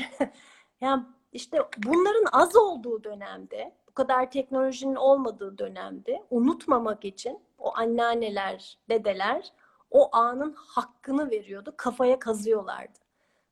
Yani 0.81 1.03
işte 1.33 1.59
bunların 1.87 2.25
az 2.33 2.57
olduğu 2.57 3.05
dönemde, 3.05 3.77
kadar 3.97 4.31
teknolojinin 4.31 4.95
olmadığı 4.95 5.59
dönemde 5.59 6.23
unutmamak 6.31 7.05
için 7.05 7.41
o 7.59 7.77
anneanneler, 7.77 8.79
dedeler 8.89 9.53
o 9.91 10.17
anın 10.17 10.53
hakkını 10.53 11.31
veriyordu. 11.31 11.75
Kafaya 11.77 12.19
kazıyorlardı. 12.19 12.99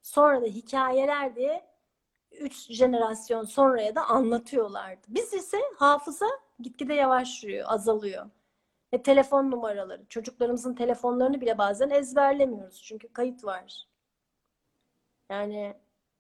Sonra 0.03 0.43
da 0.43 0.47
hikayeler 0.47 1.37
diye 1.37 1.67
üç 2.41 2.73
jenerasyon 2.73 3.45
sonraya 3.45 3.95
da 3.95 4.07
anlatıyorlardı. 4.09 5.07
Biz 5.09 5.35
ise 5.35 5.59
hafıza 5.77 6.27
gitgide 6.61 6.95
yavaşlıyor, 6.95 7.65
azalıyor. 7.69 8.27
Ve 8.93 9.03
telefon 9.03 9.51
numaraları, 9.51 10.07
çocuklarımızın 10.09 10.75
telefonlarını 10.75 11.41
bile 11.41 11.59
bazen 11.59 11.91
ezberlemiyoruz. 11.91 12.83
Çünkü 12.83 13.13
kayıt 13.13 13.45
var. 13.45 13.89
Yani 15.31 15.75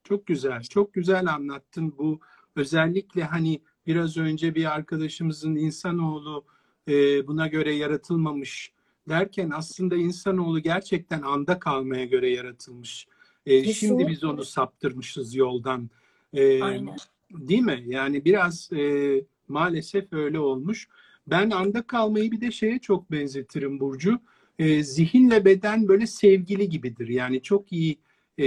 Çok 0.04 0.26
güzel, 0.26 0.62
çok 0.62 0.94
güzel 0.94 1.26
anlattın 1.26 1.98
bu. 1.98 2.20
Özellikle 2.56 3.24
hani 3.24 3.62
biraz 3.86 4.16
önce 4.16 4.54
bir 4.54 4.74
arkadaşımızın 4.74 5.56
insanoğlu 5.56 6.44
e, 6.88 7.26
buna 7.26 7.46
göre 7.46 7.74
yaratılmamış 7.74 8.72
derken 9.08 9.50
aslında 9.54 9.96
insanoğlu 9.96 10.60
gerçekten 10.60 11.22
anda 11.22 11.58
kalmaya 11.58 12.04
göre 12.04 12.30
yaratılmış. 12.30 13.08
E, 13.46 13.72
şimdi 13.72 14.08
biz 14.08 14.24
onu 14.24 14.44
saptırmışız 14.44 15.34
yoldan. 15.34 15.90
E, 16.32 16.62
aynen. 16.62 16.96
Değil 17.30 17.62
mi? 17.62 17.84
Yani 17.86 18.24
biraz 18.24 18.72
e, 18.72 19.24
maalesef 19.48 20.12
öyle 20.12 20.38
olmuş. 20.38 20.88
Ben 21.26 21.50
anda 21.50 21.82
kalmayı 21.82 22.30
bir 22.30 22.40
de 22.40 22.50
şeye 22.50 22.78
çok 22.78 23.10
benzetirim 23.10 23.80
Burcu. 23.80 24.18
E, 24.58 24.82
zihinle 24.82 25.44
beden 25.44 25.88
böyle 25.88 26.06
sevgili 26.06 26.68
gibidir. 26.68 27.08
Yani 27.08 27.42
çok 27.42 27.72
iyi 27.72 27.98
e, 28.38 28.46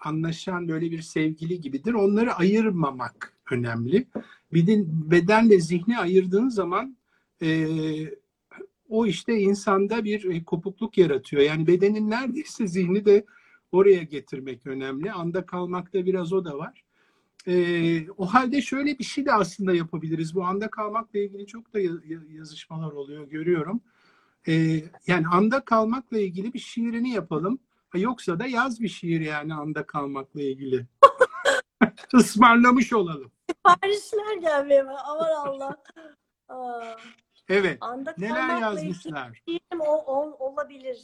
anlaşan 0.00 0.68
böyle 0.68 0.90
bir 0.90 1.02
sevgili 1.02 1.60
gibidir. 1.60 1.92
Onları 1.92 2.34
ayırmamak 2.34 3.35
önemli. 3.52 4.06
Bir 4.52 4.66
de 4.66 4.84
bedenle 4.86 5.60
zihni 5.60 5.98
ayırdığın 5.98 6.48
zaman 6.48 6.96
e, 7.42 7.66
o 8.88 9.06
işte 9.06 9.38
insanda 9.38 10.04
bir 10.04 10.24
e, 10.30 10.44
kopukluk 10.44 10.98
yaratıyor. 10.98 11.42
Yani 11.42 11.66
bedenin 11.66 12.10
neredeyse 12.10 12.66
zihni 12.66 13.04
de 13.04 13.24
oraya 13.72 14.02
getirmek 14.02 14.66
önemli. 14.66 15.12
Anda 15.12 15.46
kalmakta 15.46 16.06
biraz 16.06 16.32
o 16.32 16.44
da 16.44 16.58
var. 16.58 16.82
Ee, 17.48 18.10
o 18.10 18.26
halde 18.26 18.62
şöyle 18.62 18.98
bir 18.98 19.04
şey 19.04 19.26
de 19.26 19.32
aslında 19.32 19.74
yapabiliriz. 19.74 20.34
Bu 20.34 20.44
anda 20.44 20.70
kalmakla 20.70 21.18
ilgili 21.18 21.46
çok 21.46 21.74
da 21.74 21.80
ya- 21.80 21.90
ya- 22.06 22.20
yazışmalar 22.30 22.92
oluyor, 22.92 23.28
görüyorum. 23.28 23.80
Ee, 24.48 24.82
yani 25.06 25.26
anda 25.26 25.60
kalmakla 25.64 26.18
ilgili 26.18 26.54
bir 26.54 26.58
şiirini 26.58 27.10
yapalım. 27.10 27.58
Yoksa 27.94 28.38
da 28.38 28.46
yaz 28.46 28.80
bir 28.80 28.88
şiir 28.88 29.20
yani 29.20 29.54
anda 29.54 29.86
kalmakla 29.86 30.42
ilgili. 30.42 30.86
Ismarlamış 32.14 32.92
olalım. 32.92 33.30
Siparişler 33.50 34.36
gelmeye 34.40 34.86
var. 34.86 35.00
Aman 35.06 35.30
Allah. 35.46 35.76
Aa, 36.48 36.96
Evet. 37.48 37.78
anda 37.80 38.14
Neler 38.18 38.48
ilgili 38.48 38.60
yazmışlar? 38.62 39.42
şiirim 39.48 39.80
o, 39.80 39.96
o- 39.96 40.36
olabilir. 40.50 40.98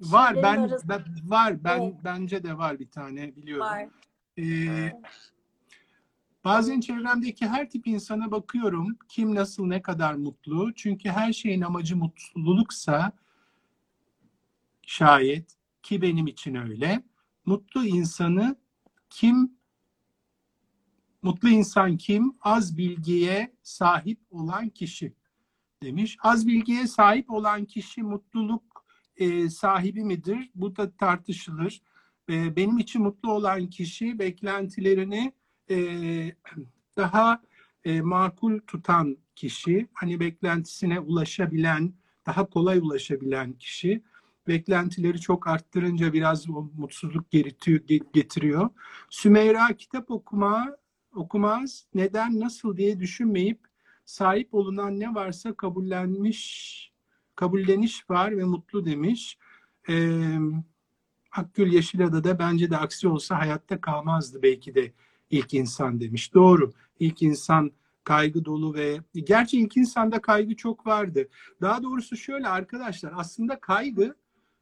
Var 0.00 0.36
ben, 0.42 0.62
arasında 0.62 1.04
ben- 1.06 1.30
var 1.30 1.64
ben 1.64 1.80
Evet. 1.82 1.94
bence 2.04 2.42
de 2.42 2.58
var 2.58 2.78
bir 2.78 2.90
tane 2.90 3.36
biliyorum. 3.36 3.66
var. 3.66 3.88
Ee, 4.38 4.92
bazen 6.44 6.80
çevremdeki 6.80 7.46
her 7.46 7.70
tip 7.70 7.86
insana 7.86 8.30
bakıyorum. 8.30 8.98
Kim 9.08 9.34
nasıl 9.34 9.66
ne 9.66 9.82
kadar 9.82 10.14
mutlu. 10.14 10.74
Çünkü 10.74 11.08
her 11.08 11.32
şeyin 11.32 11.60
amacı 11.62 11.96
mutluluksa 11.96 13.12
şayet 14.82 15.56
ki 15.82 16.02
benim 16.02 16.26
için 16.26 16.54
öyle. 16.54 17.02
Mutlu 17.46 17.84
insanı 17.84 18.56
kim 19.10 19.56
mutlu 21.26 21.48
insan 21.48 21.96
kim? 21.96 22.34
Az 22.40 22.76
bilgiye 22.78 23.52
sahip 23.62 24.18
olan 24.30 24.68
kişi. 24.68 25.12
demiş. 25.82 26.16
Az 26.22 26.46
bilgiye 26.46 26.86
sahip 26.86 27.30
olan 27.30 27.64
kişi 27.64 28.02
mutluluk 28.02 28.84
e, 29.16 29.50
sahibi 29.50 30.04
midir? 30.04 30.50
Bu 30.54 30.76
da 30.76 30.96
tartışılır. 30.96 31.82
E, 32.30 32.56
benim 32.56 32.78
için 32.78 33.02
mutlu 33.02 33.32
olan 33.32 33.66
kişi 33.66 34.18
beklentilerini 34.18 35.32
e, 35.70 35.76
daha 36.96 37.42
e, 37.84 38.00
makul 38.00 38.58
tutan 38.66 39.16
kişi, 39.36 39.88
hani 39.92 40.20
beklentisine 40.20 41.00
ulaşabilen, 41.00 41.94
daha 42.26 42.46
kolay 42.46 42.78
ulaşabilen 42.78 43.52
kişi. 43.52 44.02
Beklentileri 44.48 45.20
çok 45.20 45.46
arttırınca 45.46 46.12
biraz 46.12 46.46
mutsuzluk 46.48 47.30
getiriyor. 48.12 48.70
Sümeyra 49.10 49.76
kitap 49.76 50.10
okuma 50.10 50.76
okumaz, 51.16 51.86
neden, 51.94 52.40
nasıl 52.40 52.76
diye 52.76 53.00
düşünmeyip 53.00 53.60
sahip 54.04 54.54
olunan 54.54 55.00
ne 55.00 55.14
varsa 55.14 55.54
kabullenmiş, 55.54 56.92
kabulleniş 57.36 58.10
var 58.10 58.38
ve 58.38 58.44
mutlu 58.44 58.86
demiş. 58.86 59.38
Ee, 59.88 60.38
Akgül 61.32 61.72
Yeşilada 61.72 62.24
da 62.24 62.38
bence 62.38 62.70
de 62.70 62.76
aksi 62.76 63.08
olsa 63.08 63.38
hayatta 63.38 63.80
kalmazdı 63.80 64.42
belki 64.42 64.74
de 64.74 64.92
ilk 65.30 65.54
insan 65.54 66.00
demiş. 66.00 66.34
Doğru. 66.34 66.72
İlk 67.00 67.22
insan 67.22 67.72
kaygı 68.04 68.44
dolu 68.44 68.74
ve 68.74 69.00
gerçi 69.14 69.60
ilk 69.60 69.76
insanda 69.76 70.20
kaygı 70.20 70.56
çok 70.56 70.86
vardı. 70.86 71.28
Daha 71.60 71.82
doğrusu 71.82 72.16
şöyle 72.16 72.48
arkadaşlar 72.48 73.12
aslında 73.16 73.60
kaygı 73.60 74.14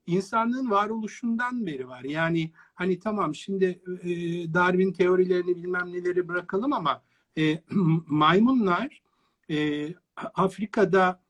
insanlığın 0.07 0.71
varoluşundan 0.71 1.67
beri 1.67 1.89
var. 1.89 2.05
Yani 2.05 2.51
hani 2.75 2.99
tamam 2.99 3.35
şimdi 3.35 3.65
e, 4.03 4.09
Darwin 4.55 4.93
teorilerini 4.93 5.57
bilmem 5.57 5.93
neleri 5.93 6.29
bırakalım 6.29 6.73
ama 6.73 7.03
e, 7.39 7.63
maymunlar 8.07 9.03
e, 9.51 9.89
Afrika'da 10.17 11.21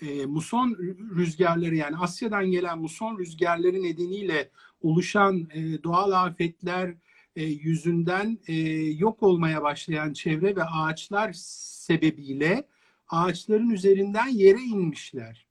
e, 0.00 0.26
muson 0.26 0.76
rüzgarları 1.16 1.74
yani 1.74 1.96
Asya'dan 1.96 2.50
gelen 2.50 2.78
muson 2.78 3.18
rüzgarları 3.18 3.82
nedeniyle 3.82 4.50
oluşan 4.80 5.48
e, 5.54 5.82
doğal 5.82 6.10
afetler 6.10 6.94
e, 7.36 7.44
yüzünden 7.44 8.38
e, 8.46 8.54
yok 8.82 9.22
olmaya 9.22 9.62
başlayan 9.62 10.12
çevre 10.12 10.56
ve 10.56 10.64
ağaçlar 10.64 11.32
sebebiyle 11.32 12.68
ağaçların 13.08 13.70
üzerinden 13.70 14.28
yere 14.28 14.60
inmişler. 14.60 15.43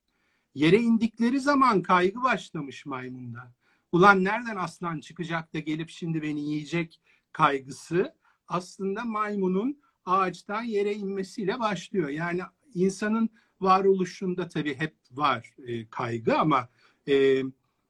Yere 0.55 0.77
indikleri 0.77 1.39
zaman 1.39 1.81
kaygı 1.81 2.23
başlamış 2.23 2.85
maymunda. 2.85 3.53
Ulan 3.91 4.23
nereden 4.23 4.55
aslan 4.55 4.99
çıkacak 4.99 5.53
da 5.53 5.59
gelip 5.59 5.89
şimdi 5.89 6.21
beni 6.21 6.41
yiyecek 6.41 7.01
kaygısı 7.31 8.15
aslında 8.47 9.03
maymunun 9.03 9.81
ağaçtan 10.05 10.63
yere 10.63 10.93
inmesiyle 10.93 11.59
başlıyor. 11.59 12.09
Yani 12.09 12.41
insanın 12.73 13.29
varoluşunda 13.61 14.47
tabii 14.47 14.75
hep 14.75 14.95
var 15.11 15.53
e, 15.67 15.87
kaygı 15.89 16.37
ama 16.37 16.69
e, 17.07 17.43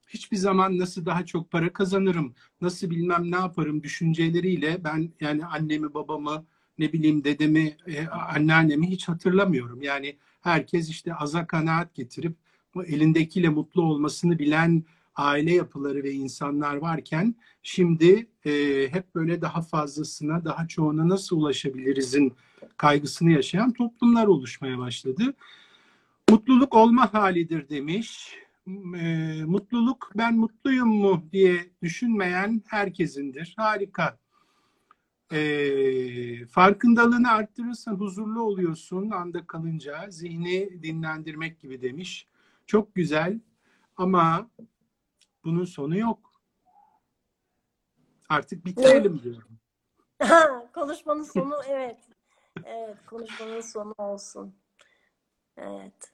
hiçbir 0.08 0.38
zaman 0.38 0.78
nasıl 0.78 1.06
daha 1.06 1.26
çok 1.26 1.52
para 1.52 1.74
kazanırım, 1.74 2.36
nasıl 2.62 2.90
bilmem 2.90 3.32
ne 3.32 3.36
yaparım 3.36 3.84
düşünceleriyle 3.84 4.84
ben 4.84 5.14
yani 5.20 5.46
annemi 5.46 5.94
babamı 5.94 6.46
ne 6.78 6.94
bileyim 6.94 7.24
dedemi 7.24 7.78
e, 7.88 8.08
anneannemi 8.08 8.90
hiç 8.90 9.10
hatırlamıyorum. 9.10 9.82
Yani 9.82 10.18
herkes 10.42 10.90
işte 10.90 11.16
aza 11.16 11.48
kanaat 11.48 11.96
getirip 11.96 12.38
elindekiyle 12.86 13.50
mutlu 13.50 13.82
olmasını 13.82 14.40
bilen 14.40 14.84
aile 15.16 15.54
yapıları 15.54 16.04
ve 16.04 16.12
insanlar 16.12 16.76
varken 16.76 17.36
şimdi 17.64 18.28
e, 18.46 18.52
hep 18.92 19.16
böyle 19.16 19.42
daha 19.42 19.62
fazlasına, 19.62 20.46
daha 20.46 20.68
çoğuna 20.68 21.10
nasıl 21.10 21.38
ulaşabilirizin 21.38 22.34
kaygısını 22.78 23.32
yaşayan 23.32 23.74
toplumlar 23.74 24.28
oluşmaya 24.28 24.78
başladı. 24.78 25.34
Mutluluk 26.30 26.76
olma 26.76 27.14
halidir 27.14 27.70
demiş. 27.70 28.36
E, 28.98 29.42
mutluluk 29.46 30.12
ben 30.16 30.38
mutluyum 30.38 30.88
mu 30.88 31.24
diye 31.32 31.70
düşünmeyen 31.82 32.62
herkesindir. 32.68 33.54
Harika. 33.58 34.18
E, 35.32 36.46
farkındalığını 36.46 37.32
arttırırsan 37.32 37.96
huzurlu 37.96 38.42
oluyorsun 38.42 39.10
anda 39.10 39.48
kalınca. 39.48 40.06
Zihni 40.10 40.84
dinlendirmek 40.84 41.60
gibi 41.60 41.82
demiş. 41.82 42.28
Çok 42.74 42.96
güzel 42.96 43.40
ama 43.98 44.50
bunun 45.44 45.66
sonu 45.66 45.98
yok. 45.98 46.32
Artık 48.30 48.66
bitirelim 48.66 49.22
diyorum. 49.24 49.50
Ha, 50.20 50.72
konuşmanın 50.74 51.24
sonu 51.24 51.54
evet. 51.70 51.98
Evet, 52.66 52.98
konuşmanın 53.06 53.62
sonu 53.62 53.94
olsun. 53.98 54.56
Evet. 55.58 56.14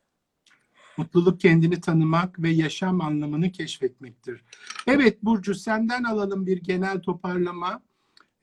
Mutluluk 0.98 1.40
kendini 1.40 1.82
tanımak 1.82 2.40
ve 2.40 2.50
yaşam 2.50 3.02
anlamını 3.02 3.52
keşfetmektir. 3.52 4.44
Evet 4.88 5.24
Burcu 5.24 5.56
senden 5.56 6.04
alalım 6.04 6.46
bir 6.48 6.64
genel 6.64 7.02
toparlama. 7.02 7.82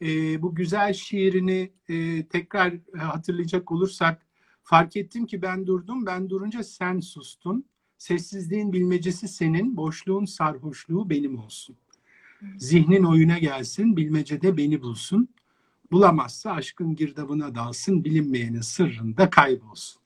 Ee, 0.02 0.42
bu 0.42 0.54
güzel 0.54 0.92
şiirini 0.92 1.72
e, 1.88 2.26
tekrar 2.28 2.74
hatırlayacak 2.98 3.72
olursak 3.72 4.26
fark 4.62 4.96
ettim 4.96 5.26
ki 5.26 5.42
ben 5.42 5.66
durdum. 5.66 6.06
Ben 6.06 6.30
durunca 6.30 6.64
sen 6.64 7.00
sustun. 7.00 7.66
Sessizliğin 7.98 8.72
bilmecesi 8.72 9.28
senin, 9.28 9.76
boşluğun 9.76 10.24
sarhoşluğu 10.24 11.10
benim 11.10 11.38
olsun. 11.38 11.76
Zihnin 12.56 13.04
oyuna 13.04 13.38
gelsin, 13.38 13.96
bilmecede 13.96 14.56
beni 14.56 14.82
bulsun. 14.82 15.28
Bulamazsa 15.90 16.50
aşkın 16.52 16.96
girdabına 16.96 17.54
dalsın, 17.54 18.04
bilinmeyenin 18.04 18.60
sırrında 18.60 19.30
kaybolsun. 19.30 20.02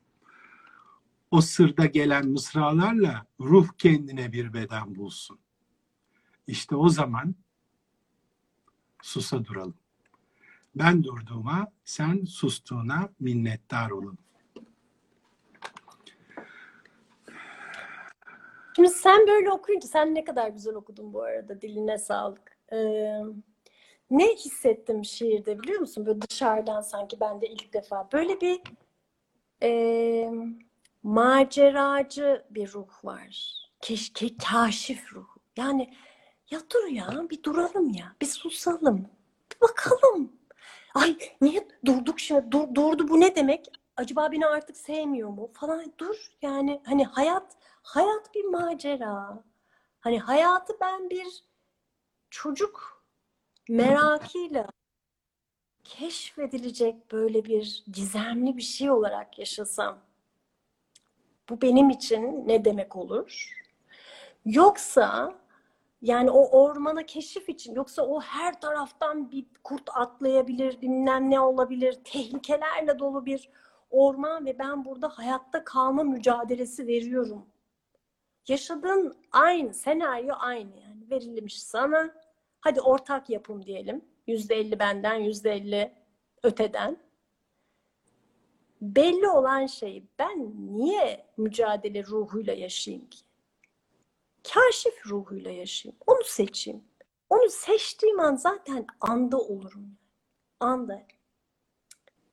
O 1.30 1.40
sırda 1.40 1.86
gelen 1.86 2.28
mısralarla 2.28 3.26
ruh 3.40 3.68
kendine 3.78 4.32
bir 4.32 4.52
beden 4.52 4.94
bulsun. 4.96 5.38
İşte 6.46 6.76
o 6.76 6.88
zaman 6.88 7.34
susa 9.02 9.44
duralım. 9.44 9.74
Ben 10.74 11.04
durduğuma, 11.04 11.72
sen 11.84 12.24
sustuğuna 12.24 13.08
minnettar 13.20 13.90
olun. 13.90 14.18
Şimdi 18.80 18.92
sen 18.92 19.26
böyle 19.28 19.50
okuyunca, 19.50 19.88
sen 19.88 20.14
ne 20.14 20.24
kadar 20.24 20.48
güzel 20.48 20.74
okudun 20.74 21.12
bu 21.12 21.22
arada, 21.22 21.60
diline 21.60 21.98
sağlık. 21.98 22.58
Ee, 22.72 23.20
ne 24.10 24.34
hissettim 24.34 25.04
şiirde 25.04 25.58
biliyor 25.58 25.80
musun? 25.80 26.06
Böyle 26.06 26.20
dışarıdan 26.20 26.80
sanki 26.80 27.20
ben 27.20 27.40
de 27.40 27.46
ilk 27.46 27.72
defa. 27.72 28.08
Böyle 28.12 28.40
bir 28.40 28.60
e, 29.62 30.30
maceracı 31.02 32.44
bir 32.50 32.72
ruh 32.72 33.04
var. 33.04 33.54
Keşke 33.80 34.36
kaşif 34.36 35.12
ruhu. 35.14 35.40
Yani 35.56 35.94
ya 36.50 36.60
dur 36.72 36.86
ya, 36.86 37.26
bir 37.30 37.42
duralım 37.42 37.90
ya, 37.90 38.16
bir 38.20 38.26
susalım, 38.26 39.08
bir 39.52 39.60
bakalım. 39.60 40.32
Ay 40.94 41.18
niye 41.40 41.68
durduk 41.86 42.20
şimdi, 42.20 42.52
dur, 42.52 42.74
durdu 42.74 43.08
bu 43.08 43.20
ne 43.20 43.36
demek? 43.36 43.66
Acaba 43.96 44.32
beni 44.32 44.46
artık 44.46 44.76
sevmiyor 44.76 45.28
mu 45.28 45.50
falan. 45.54 45.92
Dur 45.98 46.32
yani 46.42 46.80
hani 46.84 47.04
hayat 47.04 47.56
hayat 47.82 48.34
bir 48.34 48.44
macera. 48.44 49.44
Hani 50.00 50.20
hayatı 50.20 50.72
ben 50.80 51.10
bir 51.10 51.44
çocuk 52.30 53.04
merakıyla 53.68 54.66
keşfedilecek 55.84 57.12
böyle 57.12 57.44
bir 57.44 57.84
gizemli 57.92 58.56
bir 58.56 58.62
şey 58.62 58.90
olarak 58.90 59.38
yaşasam 59.38 59.98
bu 61.50 61.62
benim 61.62 61.90
için 61.90 62.48
ne 62.48 62.64
demek 62.64 62.96
olur? 62.96 63.56
Yoksa 64.44 65.34
yani 66.02 66.30
o 66.30 66.60
ormana 66.60 67.06
keşif 67.06 67.48
için 67.48 67.74
yoksa 67.74 68.02
o 68.02 68.20
her 68.20 68.60
taraftan 68.60 69.30
bir 69.30 69.46
kurt 69.64 69.90
atlayabilir, 69.94 70.80
bilmem 70.80 71.30
ne 71.30 71.40
olabilir, 71.40 72.00
tehlikelerle 72.04 72.98
dolu 72.98 73.26
bir 73.26 73.50
orman 73.90 74.44
ve 74.44 74.58
ben 74.58 74.84
burada 74.84 75.08
hayatta 75.08 75.64
kalma 75.64 76.02
mücadelesi 76.02 76.86
veriyorum. 76.86 77.46
Yaşadığın 78.48 79.16
aynı, 79.32 79.74
senaryo 79.74 80.34
aynı 80.38 80.76
yani 80.80 81.10
verilmiş 81.10 81.62
sana. 81.62 82.14
Hadi 82.60 82.80
ortak 82.80 83.30
yapım 83.30 83.66
diyelim. 83.66 84.04
Yüzde 84.26 84.54
elli 84.54 84.78
benden, 84.78 85.14
yüzde 85.14 85.52
elli 85.52 85.92
öteden. 86.42 86.96
Belli 88.80 89.28
olan 89.28 89.66
şey 89.66 90.04
ben 90.18 90.52
niye 90.76 91.26
mücadele 91.36 92.04
ruhuyla 92.04 92.52
yaşayayım 92.52 93.08
ki? 93.10 93.18
Kaşif 94.54 95.06
ruhuyla 95.06 95.50
yaşayayım. 95.50 95.98
Onu 96.06 96.24
seçeyim. 96.24 96.84
Onu 97.30 97.48
seçtiğim 97.50 98.20
an 98.20 98.36
zaten 98.36 98.86
anda 99.00 99.38
olurum. 99.38 99.96
Anda. 100.60 101.06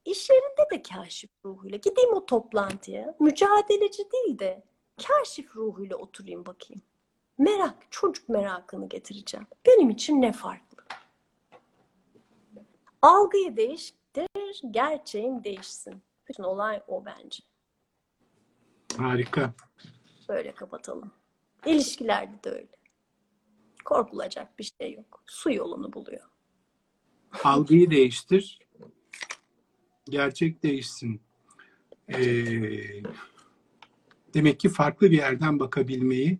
İş 0.05 0.29
yerinde 0.29 0.69
de 0.71 0.81
kaşif 0.81 1.29
ruhuyla. 1.45 1.77
Gideyim 1.77 2.13
o 2.13 2.25
toplantıya. 2.25 3.15
Mücadeleci 3.19 4.03
değil 4.11 4.39
de 4.39 4.63
kaşif 5.07 5.55
ruhuyla 5.55 5.95
oturayım 5.97 6.45
bakayım. 6.45 6.81
Merak, 7.37 7.91
çocuk 7.91 8.29
merakını 8.29 8.89
getireceğim. 8.89 9.47
Benim 9.65 9.89
için 9.89 10.21
ne 10.21 10.31
farklı? 10.31 10.77
Algıyı 13.01 13.57
değiştir, 13.57 14.27
gerçeğin 14.71 15.43
değişsin. 15.43 16.01
Bütün 16.29 16.43
olay 16.43 16.81
o 16.87 17.05
bence. 17.05 17.43
Harika. 18.97 19.53
Böyle 20.29 20.51
kapatalım. 20.51 21.11
İlişkilerde 21.65 22.43
de 22.43 22.49
öyle. 22.49 22.77
Korkulacak 23.85 24.59
bir 24.59 24.73
şey 24.81 24.93
yok. 24.93 25.23
Su 25.25 25.51
yolunu 25.51 25.93
buluyor. 25.93 26.29
Algıyı 27.43 27.91
değiştir. 27.91 28.59
Gerçek 30.09 30.63
değişsin. 30.63 31.21
Ee, 32.09 33.03
demek 34.33 34.59
ki 34.59 34.69
farklı 34.69 35.11
bir 35.11 35.17
yerden 35.17 35.59
bakabilmeyi 35.59 36.39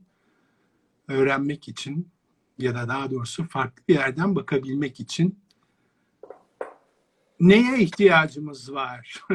öğrenmek 1.08 1.68
için 1.68 2.10
ya 2.58 2.76
da 2.76 2.88
daha 2.88 3.12
doğrusu 3.12 3.48
farklı 3.48 3.84
bir 3.88 3.94
yerden 3.94 4.36
bakabilmek 4.36 5.00
için 5.00 5.40
neye 7.40 7.80
ihtiyacımız 7.80 8.74
var? 8.74 9.24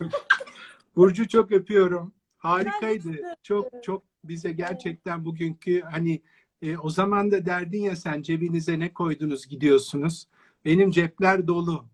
Burcu 0.96 1.28
çok 1.28 1.52
öpüyorum. 1.52 2.12
Harikaydı. 2.36 3.16
Çok 3.42 3.70
çok 3.82 4.02
bize 4.24 4.52
gerçekten 4.52 5.24
bugünkü 5.24 5.80
hani 5.80 6.22
e, 6.62 6.76
o 6.76 6.90
zaman 6.90 7.30
da 7.30 7.46
derdin 7.46 7.82
ya 7.82 7.96
sen 7.96 8.22
cebinize 8.22 8.78
ne 8.78 8.92
koydunuz 8.92 9.46
gidiyorsunuz. 9.46 10.28
Benim 10.64 10.90
cepler 10.90 11.46
dolu. 11.46 11.84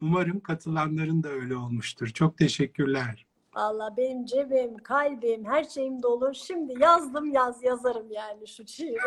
Umarım 0.00 0.40
katılanların 0.40 1.22
da 1.22 1.28
öyle 1.28 1.56
olmuştur. 1.56 2.08
Çok 2.08 2.38
teşekkürler. 2.38 3.26
Valla 3.54 3.96
benim 3.96 4.24
cebim, 4.26 4.76
kalbim, 4.76 5.44
her 5.44 5.64
şeyim 5.64 6.02
dolu. 6.02 6.34
Şimdi 6.34 6.82
yazdım 6.82 7.32
yaz 7.32 7.62
yazarım 7.62 8.10
yani 8.10 8.48
şu 8.48 8.66
şiiri. 8.66 8.98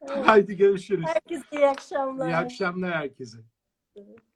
Evet. 0.00 0.26
Haydi 0.26 0.56
görüşürüz. 0.56 1.06
Herkese 1.06 1.44
iyi 1.52 1.68
akşamlar. 1.68 2.28
İyi 2.28 2.36
akşamlar 2.36 2.92
herkese. 2.92 3.38
Evet. 3.96 4.27